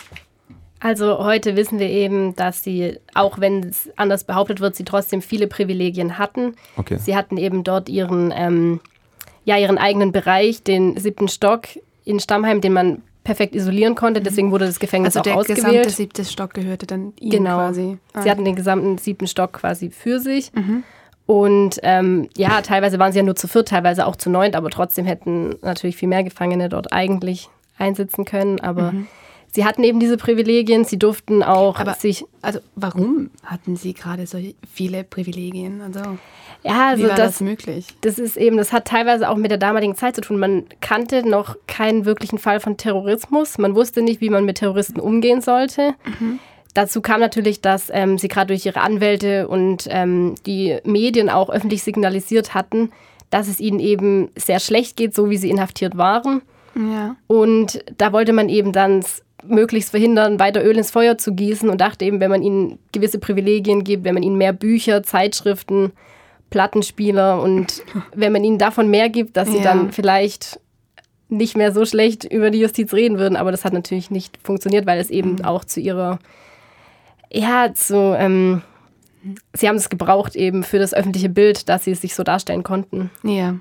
Also 0.79 1.23
heute 1.23 1.55
wissen 1.55 1.77
wir 1.77 1.89
eben, 1.89 2.35
dass 2.35 2.63
sie, 2.63 2.97
auch 3.13 3.39
wenn 3.39 3.63
es 3.63 3.89
anders 3.97 4.23
behauptet 4.23 4.59
wird, 4.59 4.75
sie 4.75 4.83
trotzdem 4.83 5.21
viele 5.21 5.47
Privilegien 5.47 6.17
hatten. 6.17 6.55
Okay. 6.75 6.97
Sie 6.97 7.15
hatten 7.15 7.37
eben 7.37 7.63
dort 7.63 7.87
ihren, 7.87 8.33
ähm, 8.35 8.79
ja, 9.45 9.57
ihren 9.57 9.77
eigenen 9.77 10.11
Bereich, 10.11 10.63
den 10.63 10.97
siebten 10.97 11.27
Stock 11.27 11.67
in 12.03 12.19
Stammheim, 12.19 12.61
den 12.61 12.73
man 12.73 13.03
perfekt 13.23 13.55
isolieren 13.55 13.93
konnte. 13.93 14.19
Mhm. 14.19 14.23
Deswegen 14.23 14.51
wurde 14.51 14.65
das 14.65 14.79
Gefängnis 14.79 15.15
also 15.15 15.29
auch 15.29 15.37
ausgewählt. 15.37 15.59
Also 15.59 15.71
der 15.71 15.81
gesamte 15.83 15.95
siebte 15.95 16.25
Stock 16.25 16.53
gehörte 16.55 16.87
dann 16.87 17.13
ihnen 17.19 17.31
genau. 17.31 17.57
quasi. 17.57 17.97
Ah. 18.13 18.23
Sie 18.23 18.31
hatten 18.31 18.43
den 18.43 18.55
gesamten 18.55 18.97
siebten 18.97 19.27
Stock 19.27 19.53
quasi 19.53 19.91
für 19.91 20.19
sich. 20.19 20.51
Mhm. 20.53 20.83
Und 21.25 21.79
ähm, 21.83 22.27
ja, 22.35 22.61
teilweise 22.61 22.99
waren 22.99 23.11
sie 23.11 23.19
ja 23.19 23.23
nur 23.23 23.35
zu 23.35 23.47
viert, 23.47 23.69
teilweise 23.69 24.05
auch 24.05 24.15
zu 24.15 24.29
neunt, 24.29 24.55
aber 24.55 24.69
trotzdem 24.69 25.05
hätten 25.05 25.55
natürlich 25.61 25.95
viel 25.95 26.09
mehr 26.09 26.23
Gefangene 26.23 26.67
dort 26.69 26.91
eigentlich 26.91 27.49
einsitzen 27.77 28.25
können. 28.25 28.59
Aber 28.59 28.91
mhm. 28.91 29.07
sie 29.51 29.65
hatten 29.65 29.83
eben 29.83 29.99
diese 29.99 30.17
Privilegien, 30.17 30.83
sie 30.83 30.99
durften 30.99 31.43
auch 31.43 31.79
Aber 31.79 31.93
sich. 31.93 32.25
also 32.41 32.59
warum 32.75 33.29
hatten 33.45 33.75
sie 33.75 33.93
gerade 33.93 34.27
so 34.27 34.39
viele 34.71 35.03
Privilegien? 35.03 35.81
Also 35.81 36.01
Ja, 36.63 36.89
also 36.89 37.03
wie 37.03 37.09
war 37.09 37.15
das, 37.15 37.33
das, 37.33 37.41
möglich? 37.41 37.87
das 38.01 38.19
ist 38.19 38.35
eben, 38.37 38.57
das 38.57 38.73
hat 38.73 38.85
teilweise 38.85 39.29
auch 39.29 39.37
mit 39.37 39.51
der 39.51 39.57
damaligen 39.57 39.95
Zeit 39.95 40.15
zu 40.15 40.21
tun. 40.21 40.39
Man 40.39 40.65
kannte 40.81 41.27
noch 41.27 41.55
keinen 41.67 42.05
wirklichen 42.05 42.39
Fall 42.39 42.59
von 42.59 42.77
Terrorismus. 42.77 43.57
Man 43.57 43.75
wusste 43.75 44.01
nicht, 44.01 44.21
wie 44.21 44.29
man 44.29 44.45
mit 44.45 44.57
Terroristen 44.57 44.99
umgehen 44.99 45.41
sollte. 45.41 45.95
Dazu 46.73 47.01
kam 47.01 47.19
natürlich, 47.19 47.61
dass 47.61 47.89
ähm, 47.91 48.17
sie 48.17 48.27
gerade 48.27 48.47
durch 48.47 48.65
ihre 48.65 48.81
Anwälte 48.81 49.47
und 49.47 49.87
ähm, 49.89 50.35
die 50.45 50.77
Medien 50.85 51.29
auch 51.29 51.49
öffentlich 51.49 51.83
signalisiert 51.83 52.53
hatten, 52.53 52.91
dass 53.29 53.47
es 53.47 53.59
ihnen 53.59 53.79
eben 53.79 54.29
sehr 54.35 54.59
schlecht 54.59 54.95
geht, 54.97 55.13
so 55.13 55.29
wie 55.29 55.37
sie 55.37 55.49
inhaftiert 55.49 55.97
waren. 55.97 56.41
Ja. 56.75 57.15
Und 57.27 57.83
da 57.97 58.13
wollte 58.13 58.31
man 58.33 58.47
eben 58.49 58.71
dann 58.71 59.03
möglichst 59.43 59.89
verhindern, 59.91 60.39
weiter 60.39 60.63
Öl 60.63 60.77
ins 60.77 60.91
Feuer 60.91 61.17
zu 61.17 61.33
gießen 61.33 61.67
und 61.69 61.81
dachte 61.81 62.05
eben, 62.05 62.19
wenn 62.19 62.29
man 62.29 62.41
ihnen 62.43 62.77
gewisse 62.91 63.19
Privilegien 63.19 63.83
gibt, 63.83 64.03
wenn 64.03 64.13
man 64.13 64.23
ihnen 64.23 64.37
mehr 64.37 64.53
Bücher, 64.53 65.01
Zeitschriften, 65.03 65.91
Plattenspieler 66.51 67.41
und 67.41 67.83
wenn 68.15 68.31
man 68.31 68.43
ihnen 68.43 68.57
davon 68.59 68.89
mehr 68.89 69.09
gibt, 69.09 69.35
dass 69.37 69.49
sie 69.49 69.57
Ja. 69.57 69.63
dann 69.63 69.91
vielleicht 69.91 70.59
nicht 71.29 71.55
mehr 71.57 71.71
so 71.71 71.85
schlecht 71.85 72.25
über 72.25 72.51
die 72.51 72.59
Justiz 72.59 72.93
reden 72.93 73.17
würden. 73.17 73.37
Aber 73.37 73.51
das 73.51 73.63
hat 73.65 73.73
natürlich 73.73 74.11
nicht 74.11 74.37
funktioniert, 74.43 74.85
weil 74.85 74.99
es 74.99 75.09
eben 75.09 75.43
auch 75.45 75.63
zu 75.63 75.79
ihrer, 75.79 76.19
ja, 77.31 77.73
zu, 77.73 78.15
ähm, 78.17 78.61
sie 79.53 79.67
haben 79.67 79.77
es 79.77 79.89
gebraucht 79.89 80.35
eben 80.35 80.63
für 80.63 80.79
das 80.79 80.93
öffentliche 80.93 81.29
Bild, 81.29 81.69
dass 81.69 81.85
sie 81.85 81.91
es 81.91 82.01
sich 82.01 82.15
so 82.15 82.23
darstellen 82.23 82.63
konnten. 82.63 83.09
Ja. 83.23 83.55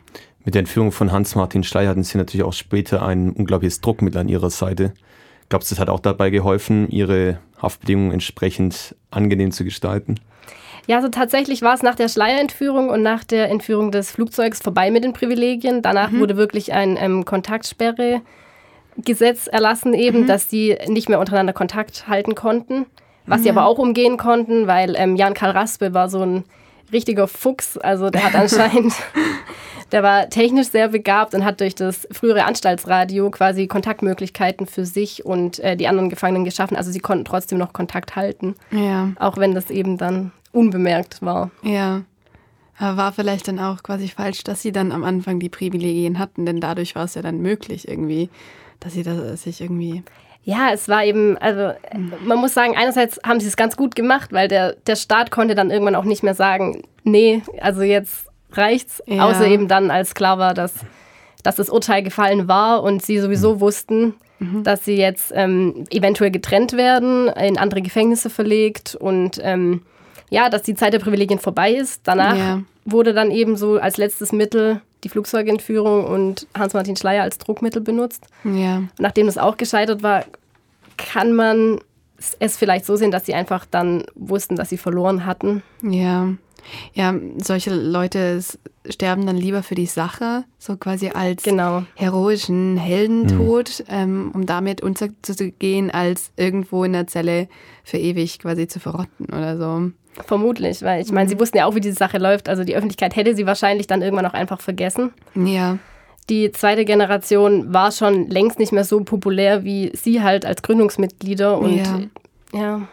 Mit 0.44 0.54
der 0.54 0.60
Entführung 0.60 0.92
von 0.92 1.12
Hans-Martin 1.12 1.64
Schleyer 1.64 1.90
hatten 1.90 2.02
sie 2.02 2.18
natürlich 2.18 2.44
auch 2.44 2.52
später 2.52 3.02
ein 3.02 3.32
unglaubliches 3.32 3.80
Druckmittel 3.80 4.20
an 4.20 4.28
ihrer 4.28 4.50
Seite. 4.50 4.92
Glaubst 5.48 5.70
du, 5.70 5.74
das 5.74 5.80
hat 5.80 5.90
auch 5.90 6.00
dabei 6.00 6.30
geholfen, 6.30 6.88
ihre 6.88 7.38
Haftbedingungen 7.60 8.12
entsprechend 8.12 8.96
angenehm 9.10 9.52
zu 9.52 9.64
gestalten? 9.64 10.16
Ja, 10.86 10.96
also 10.96 11.08
tatsächlich 11.08 11.60
war 11.62 11.74
es 11.74 11.82
nach 11.82 11.94
der 11.94 12.08
Schleierentführung 12.08 12.88
und 12.88 13.02
nach 13.02 13.22
der 13.22 13.50
Entführung 13.50 13.92
des 13.92 14.10
Flugzeugs 14.10 14.60
vorbei 14.60 14.90
mit 14.90 15.04
den 15.04 15.12
Privilegien. 15.12 15.82
Danach 15.82 16.10
wurde 16.12 16.36
wirklich 16.36 16.72
ein 16.72 16.96
ähm, 16.98 17.24
Kontaktsperre-Gesetz 17.24 19.46
erlassen, 19.46 19.92
eben, 19.92 20.26
dass 20.26 20.48
die 20.48 20.76
nicht 20.88 21.08
mehr 21.08 21.20
untereinander 21.20 21.52
Kontakt 21.52 22.08
halten 22.08 22.34
konnten. 22.34 22.86
Was 23.26 23.42
sie 23.42 23.50
aber 23.50 23.64
auch 23.66 23.78
umgehen 23.78 24.16
konnten, 24.16 24.66
weil 24.66 24.94
ähm, 24.96 25.14
Jan 25.16 25.34
Karl 25.34 25.52
Raspe 25.52 25.94
war 25.94 26.08
so 26.08 26.20
ein 26.22 26.44
richtiger 26.92 27.28
Fuchs. 27.28 27.78
Also 27.78 28.10
der 28.10 28.24
hat 28.24 28.34
anscheinend, 28.34 28.92
der 29.92 30.02
war 30.02 30.28
technisch 30.28 30.68
sehr 30.68 30.88
begabt 30.88 31.34
und 31.34 31.44
hat 31.44 31.60
durch 31.60 31.74
das 31.76 32.08
frühere 32.10 32.44
Anstaltsradio 32.44 33.30
quasi 33.30 33.66
Kontaktmöglichkeiten 33.68 34.66
für 34.66 34.84
sich 34.84 35.24
und 35.24 35.58
äh, 35.60 35.76
die 35.76 35.86
anderen 35.86 36.08
Gefangenen 36.10 36.44
geschaffen. 36.44 36.76
Also 36.76 36.90
sie 36.90 37.00
konnten 37.00 37.24
trotzdem 37.24 37.58
noch 37.58 37.72
Kontakt 37.72 38.16
halten, 38.16 38.56
Ja. 38.72 39.12
auch 39.20 39.36
wenn 39.36 39.54
das 39.54 39.70
eben 39.70 39.96
dann 39.98 40.32
unbemerkt 40.52 41.22
war. 41.22 41.50
Ja. 41.62 42.02
War 42.82 43.12
vielleicht 43.12 43.46
dann 43.46 43.58
auch 43.58 43.82
quasi 43.82 44.08
falsch, 44.08 44.42
dass 44.42 44.62
sie 44.62 44.72
dann 44.72 44.90
am 44.90 45.04
Anfang 45.04 45.38
die 45.38 45.50
Privilegien 45.50 46.18
hatten, 46.18 46.46
denn 46.46 46.60
dadurch 46.60 46.94
war 46.94 47.04
es 47.04 47.14
ja 47.14 47.20
dann 47.20 47.38
möglich 47.42 47.86
irgendwie, 47.86 48.30
dass 48.80 48.94
sie 48.94 49.02
das 49.02 49.42
sich 49.42 49.60
irgendwie. 49.60 50.02
Ja, 50.50 50.70
es 50.72 50.88
war 50.88 51.04
eben, 51.04 51.36
also 51.38 51.72
man 52.24 52.38
muss 52.38 52.54
sagen, 52.54 52.74
einerseits 52.76 53.20
haben 53.24 53.40
sie 53.40 53.46
es 53.48 53.56
ganz 53.56 53.76
gut 53.76 53.94
gemacht, 53.94 54.32
weil 54.32 54.48
der, 54.48 54.74
der 54.86 54.96
Staat 54.96 55.30
konnte 55.30 55.54
dann 55.54 55.70
irgendwann 55.70 55.94
auch 55.94 56.04
nicht 56.04 56.22
mehr 56.22 56.34
sagen, 56.34 56.82
nee, 57.04 57.42
also 57.60 57.82
jetzt 57.82 58.26
reicht's. 58.52 59.02
Ja. 59.06 59.26
Außer 59.28 59.46
eben 59.46 59.68
dann, 59.68 59.90
als 59.90 60.14
klar 60.14 60.38
war, 60.38 60.54
dass, 60.54 60.74
dass 61.42 61.56
das 61.56 61.70
Urteil 61.70 62.02
gefallen 62.02 62.48
war 62.48 62.82
und 62.82 63.02
sie 63.02 63.18
sowieso 63.18 63.60
wussten, 63.60 64.14
dass 64.64 64.86
sie 64.86 64.96
jetzt 64.96 65.32
ähm, 65.34 65.84
eventuell 65.90 66.30
getrennt 66.30 66.72
werden, 66.72 67.28
in 67.28 67.58
andere 67.58 67.82
Gefängnisse 67.82 68.30
verlegt 68.30 68.94
und 68.94 69.38
ähm, 69.42 69.82
ja, 70.30 70.48
dass 70.48 70.62
die 70.62 70.74
Zeit 70.74 70.94
der 70.94 70.98
Privilegien 70.98 71.38
vorbei 71.38 71.72
ist. 71.72 72.00
Danach 72.08 72.36
Ja. 72.36 72.62
wurde 72.86 73.12
dann 73.12 73.30
eben 73.30 73.56
so 73.56 73.76
als 73.78 73.98
letztes 73.98 74.32
Mittel 74.32 74.80
die 75.04 75.10
Flugzeugentführung 75.10 76.06
und 76.06 76.46
Hans-Martin 76.58 76.96
Schleyer 76.96 77.22
als 77.22 77.36
Druckmittel 77.38 77.82
benutzt. 77.82 78.28
Ja. 78.44 78.82
Nachdem 78.98 79.26
das 79.26 79.36
auch 79.38 79.56
gescheitert 79.58 80.02
war, 80.02 80.24
kann 81.12 81.32
man 81.32 81.80
es 82.38 82.56
vielleicht 82.56 82.84
so 82.84 82.96
sehen, 82.96 83.10
dass 83.10 83.26
sie 83.26 83.34
einfach 83.34 83.64
dann 83.64 84.04
wussten, 84.14 84.56
dass 84.56 84.68
sie 84.68 84.76
verloren 84.78 85.24
hatten. 85.26 85.62
Ja. 85.82 86.28
Ja, 86.92 87.14
solche 87.38 87.74
Leute 87.74 88.38
sterben 88.88 89.24
dann 89.24 89.36
lieber 89.36 89.62
für 89.62 89.74
die 89.74 89.86
Sache, 89.86 90.44
so 90.58 90.76
quasi 90.76 91.08
als 91.08 91.42
Genau. 91.42 91.84
heroischen 91.94 92.76
Heldentod, 92.76 93.82
ähm, 93.88 94.30
um 94.34 94.44
damit 94.44 94.82
unterzugehen, 94.82 95.90
als 95.90 96.32
irgendwo 96.36 96.84
in 96.84 96.92
der 96.92 97.06
Zelle 97.06 97.48
für 97.82 97.96
ewig 97.96 98.38
quasi 98.40 98.68
zu 98.68 98.78
verrotten 98.78 99.26
oder 99.26 99.56
so. 99.56 99.90
Vermutlich, 100.26 100.82
weil 100.82 101.00
ich 101.00 101.12
meine, 101.12 101.30
sie 101.30 101.38
wussten 101.40 101.56
ja 101.56 101.64
auch, 101.66 101.74
wie 101.74 101.80
diese 101.80 101.96
Sache 101.96 102.18
läuft. 102.18 102.48
Also 102.48 102.62
die 102.64 102.76
Öffentlichkeit 102.76 103.16
hätte 103.16 103.34
sie 103.34 103.46
wahrscheinlich 103.46 103.86
dann 103.86 104.02
irgendwann 104.02 104.26
auch 104.26 104.34
einfach 104.34 104.60
vergessen. 104.60 105.12
Ja. 105.34 105.78
Die 106.30 106.52
zweite 106.52 106.84
Generation 106.84 107.74
war 107.74 107.92
schon 107.92 108.28
längst 108.28 108.58
nicht 108.58 108.72
mehr 108.72 108.84
so 108.84 109.02
populär 109.02 109.64
wie 109.64 109.90
sie 109.94 110.22
halt 110.22 110.46
als 110.46 110.62
Gründungsmitglieder. 110.62 111.58
Und 111.58 111.76
Ja. 111.76 112.00
ja, 112.52 112.88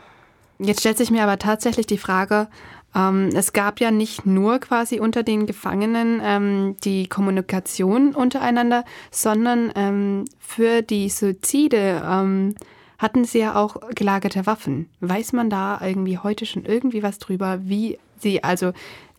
Jetzt 0.60 0.80
stellt 0.80 0.98
sich 0.98 1.12
mir 1.12 1.24
aber 1.24 1.38
tatsächlich 1.38 1.86
die 1.86 2.00
Frage, 2.00 2.48
ähm, 2.96 3.30
es 3.36 3.54
gab 3.54 3.80
ja 3.80 3.92
nicht 3.92 4.26
nur 4.26 4.60
quasi 4.60 5.00
unter 5.00 5.22
den 5.22 5.46
Gefangenen 5.46 6.20
ähm, 6.24 6.76
die 6.84 7.08
Kommunikation 7.08 8.16
untereinander, 8.16 8.84
sondern 9.12 9.72
ähm, 9.76 10.26
für 10.40 10.82
die 10.82 11.10
Suizide 11.10 12.02
ähm, 12.04 12.56
hatten 12.98 13.26
sie 13.26 13.40
ja 13.40 13.56
auch 13.56 13.78
gelagerte 13.94 14.48
Waffen. 14.48 14.90
Weiß 15.00 15.34
man 15.34 15.52
da 15.52 15.80
irgendwie 15.84 16.18
heute 16.18 16.48
schon 16.48 16.66
irgendwie 16.66 17.04
was 17.04 17.20
drüber, 17.20 17.60
wie 17.62 18.00
sie, 18.18 18.44
also 18.44 18.72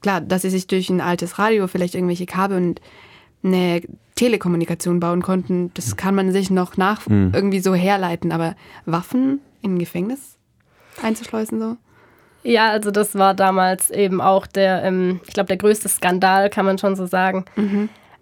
klar, 0.03 0.21
dass 0.21 0.43
sie 0.43 0.51
sich 0.51 0.67
durch 0.67 0.91
ein 0.91 1.01
altes 1.01 1.39
Radio 1.39 1.69
vielleicht 1.69 1.95
irgendwelche 1.95 2.27
Kabel 2.27 2.57
und 2.57 2.81
eine 3.43 3.83
Telekommunikation 4.15 5.01
bauen 5.01 5.23
konnten, 5.23 5.71
das 5.75 5.97
kann 5.97 6.15
man 6.15 6.33
sich 6.33 6.51
noch 6.51 6.77
nach 6.77 7.07
irgendwie 7.07 7.61
so 7.61 7.75
herleiten, 7.75 8.33
aber 8.33 8.57
Waffen 8.85 9.41
im 9.63 9.79
Gefängnis 9.79 10.37
einzuschleusen 11.03 11.61
so? 11.61 11.77
ja, 12.45 12.71
also 12.71 12.91
das 12.91 13.15
war 13.17 13.35
damals 13.35 13.91
eben 13.91 14.21
auch 14.21 14.47
der, 14.47 14.83
ähm, 14.85 15.21
ich 15.27 15.35
glaube, 15.35 15.49
der 15.49 15.57
größte 15.57 15.89
Skandal, 15.89 16.49
kann 16.51 16.65
man 16.67 16.79
schon 16.79 16.97
so 16.97 17.07
sagen, 17.07 17.45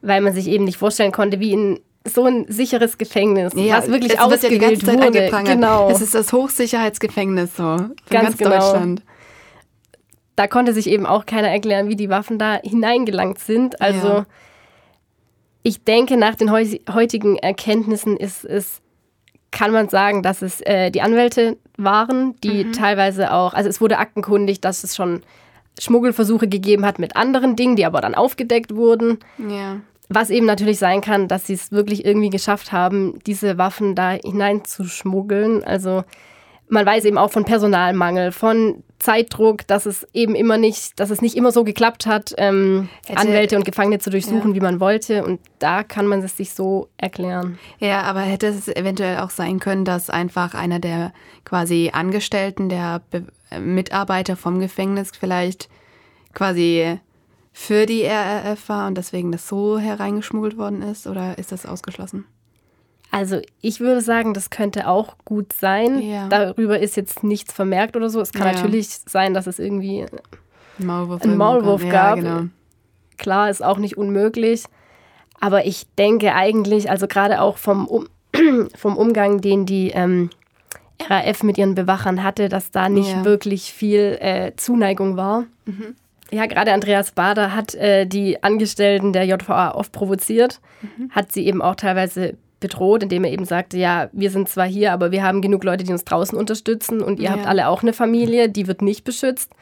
weil 0.03 0.21
man 0.21 0.33
sich 0.35 0.49
eben 0.49 0.65
nicht 0.65 0.79
vorstellen 0.79 1.13
konnte, 1.13 1.39
wie 1.41 1.53
in 1.53 1.81
so 2.05 2.25
ein 2.25 2.45
sicheres 2.49 2.99
Gefängnis, 2.99 3.55
was 3.55 3.89
wirklich 3.89 4.13
es 4.15 4.19
wird 4.19 4.43
ja 4.43 4.49
die 4.49 4.57
ausgewählt 4.57 4.61
ganze 4.61 4.87
Zeit 4.87 4.95
wurde. 4.97 5.07
angeprangert. 5.07 5.55
Genau. 5.55 5.91
Es 5.91 6.01
ist 6.01 6.15
das 6.15 6.33
Hochsicherheitsgefängnis 6.33 7.57
so 7.57 7.63
von 7.63 7.97
ganz, 8.11 8.25
Ganz 8.25 8.37
genau. 8.39 8.51
Deutschland. 8.51 9.03
da 10.37 10.47
konnte 10.47 10.73
sich 10.73 10.89
eben 10.89 11.07
auch 11.07 11.27
keiner 11.27 11.49
erklären, 11.49 11.89
wie 11.89 11.97
die 11.97 12.09
Waffen 12.09 12.39
da 12.39 12.59
hineingelangt 12.63 13.39
sind. 13.39 13.81
Also 13.81 14.09
Ja. 14.09 14.27
Ich 15.67 15.83
denke, 15.83 16.17
nach 16.17 16.37
den 16.37 16.53
heu 16.53 16.65
heutigen 16.93 17.37
Erkenntnissen 17.37 18.17
ist 18.17 18.45
es, 18.45 18.81
kann 19.51 19.73
man 19.73 19.89
sagen, 19.89 20.23
dass 20.23 20.41
es 20.43 20.61
äh, 20.61 20.91
die 20.93 21.03
Anwälte 21.03 21.57
waren, 21.77 22.37
die 22.45 22.65
Mhm. 22.65 22.73
teilweise 22.73 23.33
auch, 23.33 23.53
also 23.53 23.69
es 23.69 23.81
wurde 23.81 23.99
aktenkundig, 23.99 24.61
dass 24.61 24.85
es 24.85 24.95
schon 24.95 25.23
Schmuggelversuche 25.81 26.47
gegeben 26.47 26.87
hat 26.87 26.99
mit 27.01 27.17
anderen 27.17 27.57
Dingen, 27.57 27.75
die 27.75 27.85
aber 27.85 28.01
dann 28.01 28.15
aufgedeckt 28.15 28.77
wurden. 28.77 29.19
Ja. 29.39 29.81
Was 30.09 30.31
eben 30.31 30.47
natürlich 30.47 30.79
sein 30.79 31.01
kann, 31.01 31.27
dass 31.27 31.49
sie 31.49 31.55
es 31.55 31.73
wirklich 31.73 32.05
irgendwie 32.05 32.31
geschafft 32.31 32.71
haben, 32.71 33.19
diese 33.27 33.59
Waffen 33.59 33.97
da 33.97 34.13
hineinzuschmuggeln. 34.13 35.65
Also 35.65 36.05
man 36.69 36.85
weiß 36.87 37.05
eben 37.05 37.19
auch 37.19 37.31
von 37.31 37.45
Personalmangel, 37.45 38.33
von 38.33 38.83
Zeitdruck, 38.99 39.67
dass 39.67 39.87
es 39.87 40.07
eben 40.15 40.35
immer 40.35 40.57
nicht, 40.59 40.99
dass 40.99 41.11
es 41.11 41.21
nicht 41.23 41.37
immer 41.37 41.53
so 41.53 41.65
geklappt 41.65 42.07
hat, 42.07 42.35
ähm, 42.39 42.89
Hätte- 43.07 43.19
Anwälte 43.21 43.57
und 43.57 43.65
Gefangene 43.65 43.99
zu 43.99 44.11
durchsuchen, 44.11 44.51
Ja. 44.51 44.55
wie 44.57 44.61
man 44.61 44.81
wollte. 44.81 45.25
Und 45.25 45.39
da 45.59 45.83
kann 45.85 46.07
man 46.07 46.23
es 46.23 46.37
sich 46.37 46.53
so 46.53 46.89
erklären. 46.97 47.59
ja, 47.79 48.03
aber 48.03 48.21
hätte 48.23 48.47
es 48.49 48.69
eventuell 48.69 49.19
auch 49.19 49.31
sein 49.31 49.61
können, 49.61 49.85
dass 49.85 50.11
einfach 50.11 50.55
einer 50.55 50.79
der 50.81 51.13
quasi 51.45 51.91
Angestellten, 51.93 52.69
der 52.69 53.01
Be 53.11 53.25
äh, 53.51 53.61
Mitarbeiter 53.61 54.35
vom 54.35 54.59
Gefängnis 54.59 55.13
vielleicht 55.19 55.69
quasi 56.35 56.99
für 57.53 57.87
die 57.87 58.03
RRF 58.03 58.69
war 58.69 58.87
und 58.89 58.99
deswegen 58.99 59.31
das 59.33 59.47
so 59.49 59.79
hereingeschmuggelt 59.79 60.57
worden 60.59 60.83
ist? 60.83 61.07
Oder 61.07 61.39
ist 61.39 61.53
das 61.53 61.65
ausgeschlossen? 61.65 62.25
Also 63.17 63.41
ich 63.63 63.81
würde 63.81 64.03
sagen, 64.03 64.35
das 64.35 64.51
könnte 64.51 64.87
auch 64.89 65.17
gut 65.25 65.55
sein. 65.55 66.01
Ja. 66.03 66.29
Darüber 66.29 66.79
ist 66.79 66.97
jetzt 66.97 67.25
nichts 67.25 67.51
vermerkt 67.53 67.97
oder 67.97 68.11
so. 68.11 68.21
Es 68.21 68.33
kann 68.33 68.47
Ja. 68.49 68.53
natürlich 68.53 68.89
sein, 68.91 69.33
dass 69.33 69.47
es 69.47 69.59
irgendwie 69.59 70.05
Maulwurf, 70.79 71.23
Ein 71.23 71.31
irgendwo 71.31 71.45
Maulwurf 71.45 71.81
kam. 71.83 71.91
gab. 71.91 72.17
Ja, 72.19 72.23
genau. 72.39 72.49
klar, 73.17 73.49
ist 73.49 73.65
auch 73.65 73.79
nicht 73.79 73.97
unmöglich. 73.97 74.65
Aber 75.41 75.65
ich 75.65 75.87
denke 75.99 76.35
eigentlich, 76.35 76.91
also 76.91 77.07
gerade 77.07 77.41
auch 77.41 77.57
vom, 77.57 77.87
um 77.87 78.07
vom 78.77 78.99
Umgang, 78.99 79.41
den 79.41 79.65
die 79.65 79.91
ähm, 79.93 80.29
RAF 81.09 81.43
mit 81.43 81.57
ihren 81.57 81.75
Bewachern 81.75 82.23
hatte, 82.23 82.51
dass 82.51 82.71
da 82.71 82.89
nicht 82.91 83.25
wirklich 83.25 83.73
viel 83.73 84.19
äh, 84.21 84.53
Zuneigung 84.57 85.17
war. 85.17 85.45
Ja, 86.31 86.45
gerade 86.47 86.73
Andreas 86.73 87.13
Bader 87.13 87.55
hat 87.55 87.75
äh, 87.75 88.05
die 88.07 88.43
Angestellten 88.43 89.13
der 89.15 89.25
JVA 89.25 89.71
oft 89.75 89.93
provoziert, 89.93 90.61
hat 91.11 91.33
sie 91.33 91.47
eben 91.47 91.63
auch 91.63 91.77
teilweise 91.77 92.37
bedroht, 92.61 93.03
indem 93.03 93.25
er 93.25 93.33
eben 93.33 93.45
sagte, 93.45 93.77
ja, 93.77 94.09
wir 94.13 94.31
sind 94.31 94.49
zwar 94.49 94.67
hier, 94.67 94.93
aber 94.93 95.11
wir 95.11 95.23
haben 95.23 95.43
genug 95.43 95.63
Leute, 95.65 95.85
die 95.85 95.93
uns 95.93 96.05
draußen 96.05 96.37
unterstützen 96.39 97.03
und 97.03 97.19
ihr 97.21 97.27
Ja. 97.27 97.33
habt 97.33 97.47
alle 97.47 97.69
auch 97.69 97.83
eine 97.83 97.93
Familie, 97.93 98.49
die 98.49 98.67
wird 98.67 98.81
nicht 98.83 99.05
beschützt. 99.05 99.53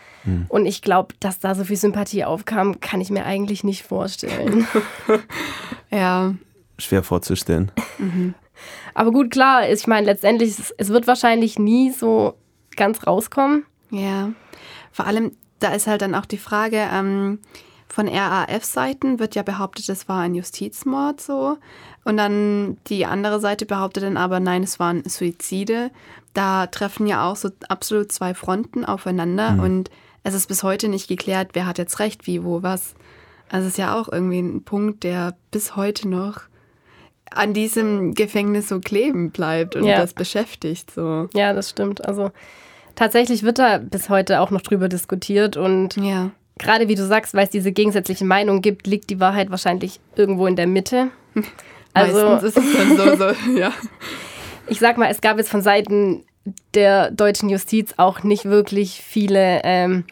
Und 0.48 0.64
ich 0.64 0.80
glaube, 0.80 1.14
dass 1.20 1.38
da 1.38 1.54
so 1.54 1.64
viel 1.64 1.76
Sympathie 1.76 2.24
aufkam, 2.24 2.80
kann 2.80 3.02
ich 3.02 3.10
mir 3.10 3.26
eigentlich 3.26 3.62
nicht 3.64 3.82
vorstellen. 3.82 4.66
Ja, 5.90 6.34
Schwer 6.78 7.02
vorzustellen. 7.02 7.70
aber 8.94 9.12
gut, 9.12 9.30
klar, 9.30 9.68
ich 9.68 9.86
meine, 9.86 10.06
letztendlich, 10.06 10.58
es, 10.58 10.70
es 10.76 10.88
wird 10.88 11.06
wahrscheinlich 11.06 11.58
nie 11.58 11.90
so 11.90 12.34
ganz 12.76 13.06
rauskommen. 13.06 13.64
ja. 13.90 14.30
Vor 14.92 15.06
allem, 15.08 15.32
da 15.58 15.74
ist 15.74 15.88
halt 15.88 16.02
dann 16.02 16.14
auch 16.14 16.24
die 16.26 16.38
Frage, 16.38 16.80
ähm, 16.92 17.40
von 17.94 18.08
RAF-Seiten 18.08 19.20
wird 19.20 19.36
ja 19.36 19.44
behauptet, 19.44 19.88
es 19.88 20.08
war 20.08 20.20
ein 20.22 20.34
Justizmord 20.34 21.20
so. 21.20 21.58
Und 22.04 22.16
dann 22.16 22.76
die 22.88 23.06
andere 23.06 23.38
Seite 23.38 23.66
behauptet 23.66 24.02
dann 24.02 24.16
aber, 24.16 24.40
nein, 24.40 24.64
es 24.64 24.80
waren 24.80 25.08
Suizide. 25.08 25.92
Da 26.32 26.66
treffen 26.66 27.06
ja 27.06 27.30
auch 27.30 27.36
so 27.36 27.50
absolut 27.68 28.10
zwei 28.10 28.34
Fronten 28.34 28.84
aufeinander 28.84 29.62
und 29.62 29.90
es 30.24 30.34
ist 30.34 30.48
bis 30.48 30.64
heute 30.64 30.88
nicht 30.88 31.06
geklärt, 31.06 31.50
wer 31.52 31.66
hat 31.66 31.78
jetzt 31.78 32.00
recht, 32.00 32.26
wie, 32.26 32.42
wo, 32.42 32.64
was. 32.64 32.94
Also 33.48 33.66
es 33.68 33.74
ist 33.74 33.78
ja 33.78 33.94
auch 33.94 34.08
irgendwie 34.10 34.40
ein 34.40 34.64
Punkt, 34.64 35.04
der 35.04 35.36
bis 35.52 35.76
heute 35.76 36.08
noch 36.08 36.40
an 37.30 37.54
diesem 37.54 38.14
Gefängnis 38.14 38.68
so 38.70 38.80
kleben 38.80 39.30
bleibt 39.30 39.76
und 39.76 39.84
Ja. 39.84 39.98
das 39.98 40.14
beschäftigt 40.14 40.90
so. 40.90 41.28
Ja, 41.32 41.52
das 41.52 41.70
stimmt. 41.70 42.04
Also 42.04 42.32
tatsächlich 42.96 43.44
wird 43.44 43.60
da 43.60 43.78
bis 43.78 44.08
heute 44.08 44.40
auch 44.40 44.50
noch 44.50 44.62
drüber 44.62 44.88
diskutiert 44.88 45.56
und 45.56 45.94
Ja. 45.96 46.32
Gerade 46.58 46.88
wie 46.88 46.94
du 46.94 47.04
sagst, 47.04 47.34
weil 47.34 47.44
es 47.44 47.50
diese 47.50 47.72
gegensätzlichen 47.72 48.26
Meinungen 48.28 48.62
gibt, 48.62 48.86
liegt 48.86 49.10
die 49.10 49.20
Wahrheit 49.20 49.50
wahrscheinlich 49.50 50.00
irgendwo 50.16 50.46
in 50.46 50.56
der 50.56 50.66
Mitte. 50.66 51.08
Also 51.96 52.28
Meistens 52.28 52.56
ist 52.56 52.58
es 52.58 52.76
dann 52.76 52.96
so, 52.96 53.16
so 53.16 53.56
ja. 53.56 53.72
ich 54.66 54.80
sag 54.80 54.98
mal, 54.98 55.08
es 55.12 55.20
gab 55.20 55.38
jetzt 55.38 55.48
von 55.48 55.62
Seiten 55.62 56.24
der 56.74 57.12
deutschen 57.12 57.48
Justiz 57.48 57.94
auch 57.98 58.24
nicht 58.24 58.46
wirklich 58.46 59.00
viele. 59.00 59.60
Ähm, 59.62 60.02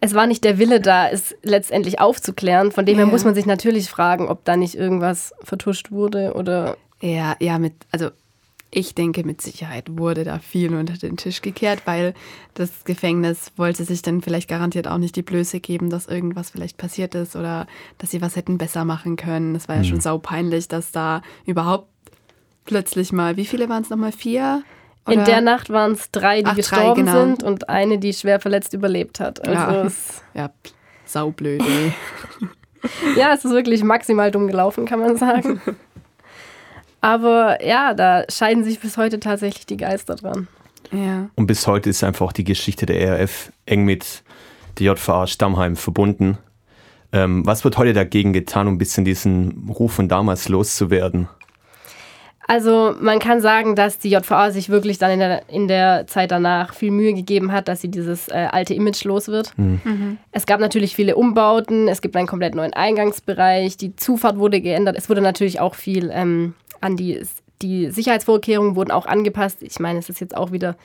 es 0.00 0.14
war 0.14 0.28
nicht 0.28 0.44
der 0.44 0.58
Wille 0.58 0.80
da, 0.80 1.08
es 1.08 1.34
letztendlich 1.42 1.98
aufzuklären. 1.98 2.70
Von 2.70 2.86
dem 2.86 2.98
her 2.98 3.06
Ja. 3.06 3.10
muss 3.10 3.24
man 3.24 3.34
sich 3.34 3.46
natürlich 3.46 3.88
fragen, 3.90 4.28
ob 4.28 4.44
da 4.44 4.56
nicht 4.56 4.76
irgendwas 4.76 5.34
vertuscht 5.42 5.90
wurde 5.90 6.34
oder. 6.34 6.76
Ja, 7.00 7.34
ja, 7.40 7.58
mit, 7.58 7.72
also 7.90 8.10
ich 8.76 8.94
denke, 8.94 9.24
mit 9.24 9.40
Sicherheit 9.40 9.86
wurde 9.96 10.24
da 10.24 10.38
viel 10.38 10.74
unter 10.74 10.94
den 10.94 11.16
Tisch 11.16 11.42
gekehrt, 11.42 11.82
weil 11.86 12.12
das 12.54 12.84
Gefängnis 12.84 13.52
wollte 13.56 13.84
sich 13.84 14.02
dann 14.02 14.20
vielleicht 14.20 14.48
garantiert 14.48 14.88
auch 14.88 14.98
nicht 14.98 15.14
die 15.16 15.22
Blöße 15.22 15.60
geben, 15.60 15.90
dass 15.90 16.06
irgendwas 16.06 16.50
vielleicht 16.50 16.76
passiert 16.76 17.14
ist 17.14 17.36
oder 17.36 17.66
dass 17.98 18.10
sie 18.10 18.20
was 18.20 18.36
hätten 18.36 18.58
besser 18.58 18.84
machen 18.84 19.16
können. 19.16 19.54
Es 19.54 19.68
war 19.68 19.76
ja 19.76 19.84
schon 19.84 20.00
saupeinlich, 20.00 20.66
dass 20.68 20.90
da 20.92 21.22
überhaupt 21.46 21.88
plötzlich 22.64 23.12
mal, 23.12 23.36
wie 23.36 23.46
viele 23.46 23.68
waren 23.68 23.82
es 23.82 23.90
nochmal? 23.90 24.12
Vier? 24.12 24.62
In 25.06 25.14
Oder- 25.20 25.24
der 25.24 25.40
Nacht 25.42 25.70
waren 25.70 25.92
es 25.92 26.10
drei, 26.10 26.40
die 26.40 26.46
Ach, 26.46 26.52
drei, 26.52 26.56
gestorben 26.56 27.04
genau. 27.06 27.20
sind 27.20 27.42
und 27.42 27.68
eine, 27.68 27.98
die 27.98 28.12
schwer 28.14 28.40
verletzt 28.40 28.72
überlebt 28.72 29.20
hat. 29.20 29.46
Also 29.46 29.52
Ja. 29.52 29.88
Ja, 30.34 30.50
saublöd, 31.04 31.62
ja, 33.16 33.32
es 33.34 33.44
ist 33.44 33.52
wirklich 33.52 33.84
maximal 33.84 34.30
dumm 34.30 34.46
gelaufen, 34.48 34.84
kann 34.86 35.00
man 35.00 35.16
sagen. 35.16 35.60
Aber 37.04 37.62
ja, 37.62 37.92
da 37.92 38.24
scheiden 38.30 38.64
sich 38.64 38.80
bis 38.80 38.96
heute 38.96 39.20
tatsächlich 39.20 39.66
die 39.66 39.76
Geister 39.76 40.16
dran. 40.16 40.48
Ja. 40.90 41.28
Und 41.34 41.46
bis 41.46 41.66
heute 41.66 41.90
ist 41.90 42.02
einfach 42.02 42.32
die 42.32 42.44
Geschichte 42.44 42.86
der 42.86 43.20
RAF 43.20 43.52
eng 43.66 43.84
mit 43.84 44.22
der 44.78 44.94
JVA 44.94 45.26
Stammheim 45.26 45.76
verbunden. 45.76 46.38
Ähm, 47.12 47.44
was 47.44 47.62
wird 47.62 47.76
heute 47.76 47.92
dagegen 47.92 48.32
getan, 48.32 48.68
um 48.68 48.76
ein 48.76 48.78
bisschen 48.78 49.04
diesen 49.04 49.68
Ruf 49.68 49.92
von 49.92 50.08
damals 50.08 50.48
loszuwerden? 50.48 51.28
Also 52.48 52.94
man 52.98 53.18
kann 53.18 53.42
sagen, 53.42 53.76
dass 53.76 53.98
die 53.98 54.08
JVA 54.08 54.50
sich 54.50 54.70
wirklich 54.70 54.96
dann 54.96 55.10
in 55.10 55.18
der, 55.18 55.48
in 55.50 55.68
der 55.68 56.06
Zeit 56.06 56.30
danach 56.30 56.72
viel 56.72 56.90
Mühe 56.90 57.12
gegeben 57.12 57.52
hat, 57.52 57.68
dass 57.68 57.82
sie 57.82 57.90
dieses 57.90 58.28
äh, 58.28 58.48
alte 58.50 58.72
Image 58.72 59.04
los 59.04 59.28
wird. 59.28 59.52
Es 60.32 60.46
gab 60.46 60.60
natürlich 60.60 60.94
viele 60.94 61.16
Umbauten, 61.16 61.88
es 61.88 62.00
gibt 62.00 62.16
einen 62.16 62.26
komplett 62.26 62.54
neuen 62.54 62.72
Eingangsbereich, 62.72 63.76
die 63.76 63.94
Zufahrt 63.96 64.38
wurde 64.38 64.62
geändert, 64.62 64.96
es 64.96 65.10
wurde 65.10 65.20
natürlich 65.20 65.60
auch 65.60 65.74
viel 65.74 66.10
ähm, 66.12 66.54
an 66.84 66.96
die, 66.96 67.20
die 67.62 67.90
Sicherheitsvorkehrungen 67.90 68.76
wurden 68.76 68.90
auch 68.90 69.06
angepasst. 69.06 69.62
Ich 69.62 69.78
meine, 69.80 69.98
es 69.98 70.08
ist 70.08 70.20
jetzt 70.20 70.36
auch 70.36 70.52
wieder 70.52 70.76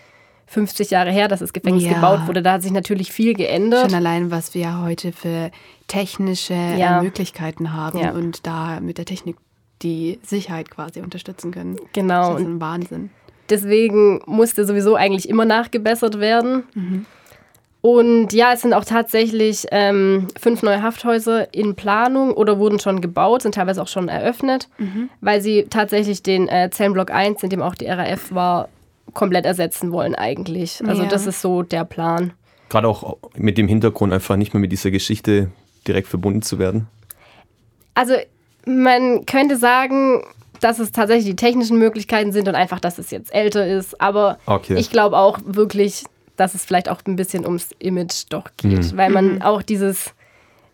50 0.48 0.90
Jahre 0.90 1.12
her, 1.12 1.28
dass 1.28 1.42
das 1.42 1.54
Gefängnis 1.54 1.84
Ja. 1.84 1.94
gebaut 1.94 2.26
wurde. 2.28 2.42
Da 2.42 2.54
hat 2.54 2.64
sich 2.64 2.72
natürlich 2.72 3.12
viel 3.12 3.34
geändert. 3.36 3.82
Schon 3.92 3.94
allein, 3.96 4.32
was 4.32 4.54
wir 4.56 4.82
heute 4.82 5.12
für 5.12 5.52
technische 5.88 6.54
Ja. 6.56 7.00
äh, 7.00 7.04
Möglichkeiten 7.04 7.74
haben 7.74 8.00
Ja. 8.00 8.12
und 8.12 8.48
da 8.48 8.80
mit 8.80 8.98
der 8.98 9.06
Technik 9.06 9.36
die 9.82 10.20
Sicherheit 10.24 10.70
quasi 10.72 11.02
unterstützen 11.02 11.52
können. 11.52 11.78
Genau. 11.94 12.34
Das 12.34 12.42
ist 12.42 12.48
ein 12.48 12.60
Wahnsinn. 12.62 13.10
Deswegen 13.50 14.22
musste 14.26 14.66
sowieso 14.66 14.96
eigentlich 14.96 15.28
immer 15.30 15.46
nachgebessert 15.46 16.20
werden. 16.20 16.64
Und 17.82 18.34
ja, 18.34 18.52
es 18.54 18.62
sind 18.62 18.74
auch 18.74 18.84
tatsächlich 18.84 19.66
ähm, 19.72 20.28
fünf 20.38 20.64
neue 20.64 20.84
Hafthäuser 20.84 21.54
in 21.54 21.76
Planung 21.76 22.34
oder 22.34 22.60
wurden 22.60 22.80
schon 22.80 23.00
gebaut, 23.00 23.44
sind 23.44 23.56
teilweise 23.56 23.82
auch 23.82 23.88
schon 23.88 24.10
eröffnet, 24.10 24.68
weil 25.22 25.42
sie 25.42 25.66
tatsächlich 25.70 26.22
den 26.22 26.50
äh, 26.50 26.70
Zellenblock 26.72 27.10
1, 27.10 27.42
in 27.44 27.50
dem 27.50 27.62
auch 27.62 27.76
die 27.76 27.86
RAF 27.86 28.34
war, 28.34 28.68
komplett 29.14 29.46
ersetzen 29.46 29.92
wollen 29.94 30.14
eigentlich. 30.14 30.82
Also 30.86 31.04
Ja. 31.04 31.10
das 31.10 31.26
ist 31.26 31.42
so 31.42 31.64
der 31.64 31.86
Plan. 31.86 32.34
Gerade 32.68 32.88
auch 32.88 33.18
mit 33.38 33.58
dem 33.58 33.68
Hintergrund 33.70 34.12
einfach 34.14 34.36
nicht 34.36 34.54
mehr 34.54 34.60
mit 34.62 34.72
dieser 34.74 34.92
Geschichte 34.92 35.50
direkt 35.88 36.08
verbunden 36.10 36.42
zu 36.42 36.60
werden. 36.60 36.88
Also 37.96 38.14
man 38.66 39.26
könnte 39.26 39.56
sagen, 39.56 40.22
dass 40.60 40.80
es 40.80 40.92
tatsächlich 40.92 41.26
die 41.26 41.36
technischen 41.38 41.78
Möglichkeiten 41.80 42.34
sind 42.34 42.48
und 42.50 42.56
einfach, 42.56 42.82
dass 42.82 42.98
es 43.00 43.10
jetzt 43.10 43.34
älter 43.34 43.66
ist. 43.66 44.00
Aber 44.02 44.38
Okay. 44.46 44.76
ich 44.78 44.90
glaube 44.92 45.18
auch 45.18 45.40
wirklich, 45.46 46.04
dass 46.40 46.56
es 46.56 46.66
vielleicht 46.66 46.90
auch 46.90 47.02
ein 47.06 47.16
bisschen 47.16 47.46
ums 47.46 47.70
Image 47.80 48.26
doch 48.30 48.50
geht. 48.58 48.96
Weil 48.98 49.12
man 49.12 49.42
auch 49.42 49.62
dieses, 49.62 50.14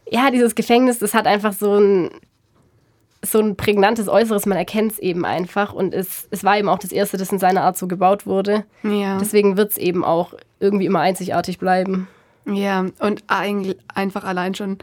ja, 0.09 0.31
dieses 0.31 0.55
Gefängnis, 0.55 0.99
das 0.99 1.13
hat 1.13 1.27
einfach 1.27 1.53
so 1.53 1.77
ein, 1.79 2.09
so 3.23 3.39
ein 3.39 3.55
prägnantes 3.55 4.07
Äußeres, 4.07 4.45
man 4.45 4.57
erkennt 4.57 4.93
es 4.93 4.99
eben 4.99 5.25
einfach. 5.25 5.73
Und 5.73 5.93
es, 5.93 6.27
es 6.31 6.43
war 6.43 6.57
eben 6.57 6.69
auch 6.69 6.79
das 6.79 6.91
erste, 6.91 7.17
das 7.17 7.31
in 7.31 7.39
seiner 7.39 7.63
Art 7.63 7.77
so 7.77 7.87
gebaut 7.87 8.25
wurde. 8.25 8.65
Ja. 8.83 9.17
Deswegen 9.17 9.57
wird 9.57 9.71
es 9.71 9.77
eben 9.77 10.03
auch 10.03 10.33
irgendwie 10.59 10.85
immer 10.85 10.99
einzigartig 10.99 11.57
bleiben. 11.57 12.07
ja, 12.45 12.85
und 12.99 13.23
eigentlich 13.27 13.77
einfach 13.93 14.23
allein 14.23 14.53
schon 14.53 14.77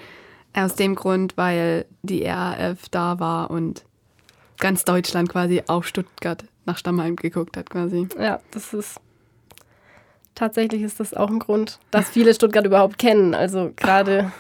aus 0.54 0.74
dem 0.74 0.94
Grund, 0.94 1.36
weil 1.36 1.86
die 2.02 2.24
RAF 2.24 2.88
da 2.90 3.20
war 3.20 3.50
und 3.50 3.84
ganz 4.58 4.84
Deutschland 4.84 5.28
quasi 5.28 5.62
auf 5.66 5.86
Stuttgart 5.86 6.44
nach 6.64 6.78
Stammheim 6.78 7.16
geguckt 7.16 7.56
hat 7.56 7.70
quasi. 7.70 8.08
Ja, 8.18 8.40
das 8.50 8.72
ist. 8.72 9.00
Tatsächlich 10.34 10.82
ist 10.82 10.98
das 11.00 11.14
auch 11.14 11.28
ein 11.30 11.38
Grund, 11.38 11.78
dass 11.90 12.08
viele 12.08 12.32
Stuttgart 12.34 12.64
überhaupt 12.66 12.98
kennen. 12.98 13.34
Also 13.34 13.70
gerade 13.76 14.32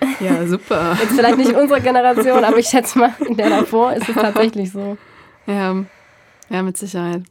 Ja, 0.20 0.46
super. 0.46 0.96
jetzt 1.00 1.12
vielleicht 1.12 1.36
nicht 1.36 1.50
in 1.50 1.56
unserer 1.56 1.80
Generation, 1.80 2.44
aber 2.44 2.58
ich 2.58 2.68
schätze 2.68 2.98
mal, 2.98 3.12
in 3.26 3.36
der 3.36 3.50
davor 3.50 3.92
ist 3.92 4.08
es 4.08 4.14
tatsächlich 4.14 4.72
so. 4.72 4.96
ja, 5.46 5.84
ja, 6.48 6.62
mit 6.62 6.76
Sicherheit. 6.76 7.22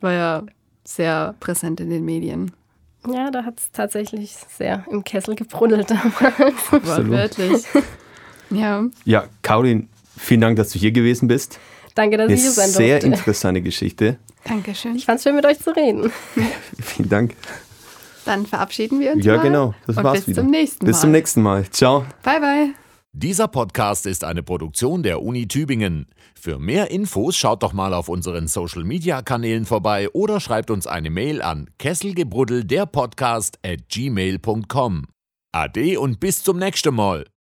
War 0.00 0.12
ja 0.12 0.42
sehr 0.84 1.34
präsent 1.40 1.80
in 1.80 1.90
den 1.90 2.04
Medien. 2.04 2.52
Ja, 3.06 3.30
da 3.30 3.44
hat 3.44 3.58
es 3.60 3.70
tatsächlich 3.72 4.34
sehr 4.50 4.84
im 4.90 5.04
Kessel 5.04 5.34
gebruddelt 5.36 5.90
damals. 5.90 6.70
Wortwörtlich. 6.70 7.64
ja. 8.50 8.84
Ja, 9.04 9.24
Caroline, 9.42 9.86
vielen 10.16 10.40
Dank, 10.40 10.56
dass 10.56 10.70
du 10.70 10.78
hier 10.78 10.92
gewesen 10.92 11.28
bist. 11.28 11.58
Danke, 11.94 12.16
dass 12.16 12.26
Eine 12.26 12.34
ich 12.34 12.42
hier 12.42 12.50
sein 12.50 12.68
sehr 12.68 13.00
durfte. 13.00 13.06
interessante 13.16 13.62
Geschichte. 13.62 14.18
Dankeschön. 14.44 14.96
Ich 14.96 15.04
fand 15.06 15.18
es 15.18 15.24
schön, 15.24 15.34
mit 15.34 15.44
euch 15.46 15.58
zu 15.58 15.74
reden. 15.74 16.10
Vielen 16.80 17.08
Dank. 17.08 17.34
Dann 18.24 18.46
verabschieden 18.46 19.00
wir 19.00 19.12
uns 19.12 19.24
Ja, 19.24 19.36
mal. 19.36 19.42
genau. 19.42 19.74
Das 19.86 19.96
und 19.96 20.04
war's 20.04 20.18
bis 20.20 20.28
wieder. 20.28 20.42
zum 20.42 20.50
nächsten 20.50 20.84
Mal. 20.84 20.90
Bis 20.90 21.00
zum 21.00 21.10
nächsten 21.10 21.42
Mal. 21.42 21.70
Ciao. 21.70 22.04
Bye, 22.22 22.40
bye. 22.40 22.70
Dieser 23.12 23.48
Podcast 23.48 24.06
ist 24.06 24.22
eine 24.22 24.42
Produktion 24.42 25.02
der 25.02 25.22
Uni 25.22 25.48
Tübingen. 25.48 26.06
Für 26.38 26.58
mehr 26.58 26.90
Infos 26.90 27.36
schaut 27.36 27.62
doch 27.62 27.72
mal 27.72 27.94
auf 27.94 28.08
unseren 28.08 28.46
Social 28.46 28.84
Media 28.84 29.22
Kanälen 29.22 29.64
vorbei 29.64 30.08
oder 30.10 30.40
schreibt 30.40 30.70
uns 30.70 30.86
eine 30.86 31.10
Mail 31.10 31.40
an 31.42 31.68
kesselgebruddel 31.78 32.64
der 32.64 32.86
Podcast 32.86 33.58
at 33.64 33.88
gmail.com. 33.88 35.06
Ade 35.52 35.98
und 35.98 36.20
bis 36.20 36.44
zum 36.44 36.58
nächsten 36.58 36.94
Mal. 36.94 37.24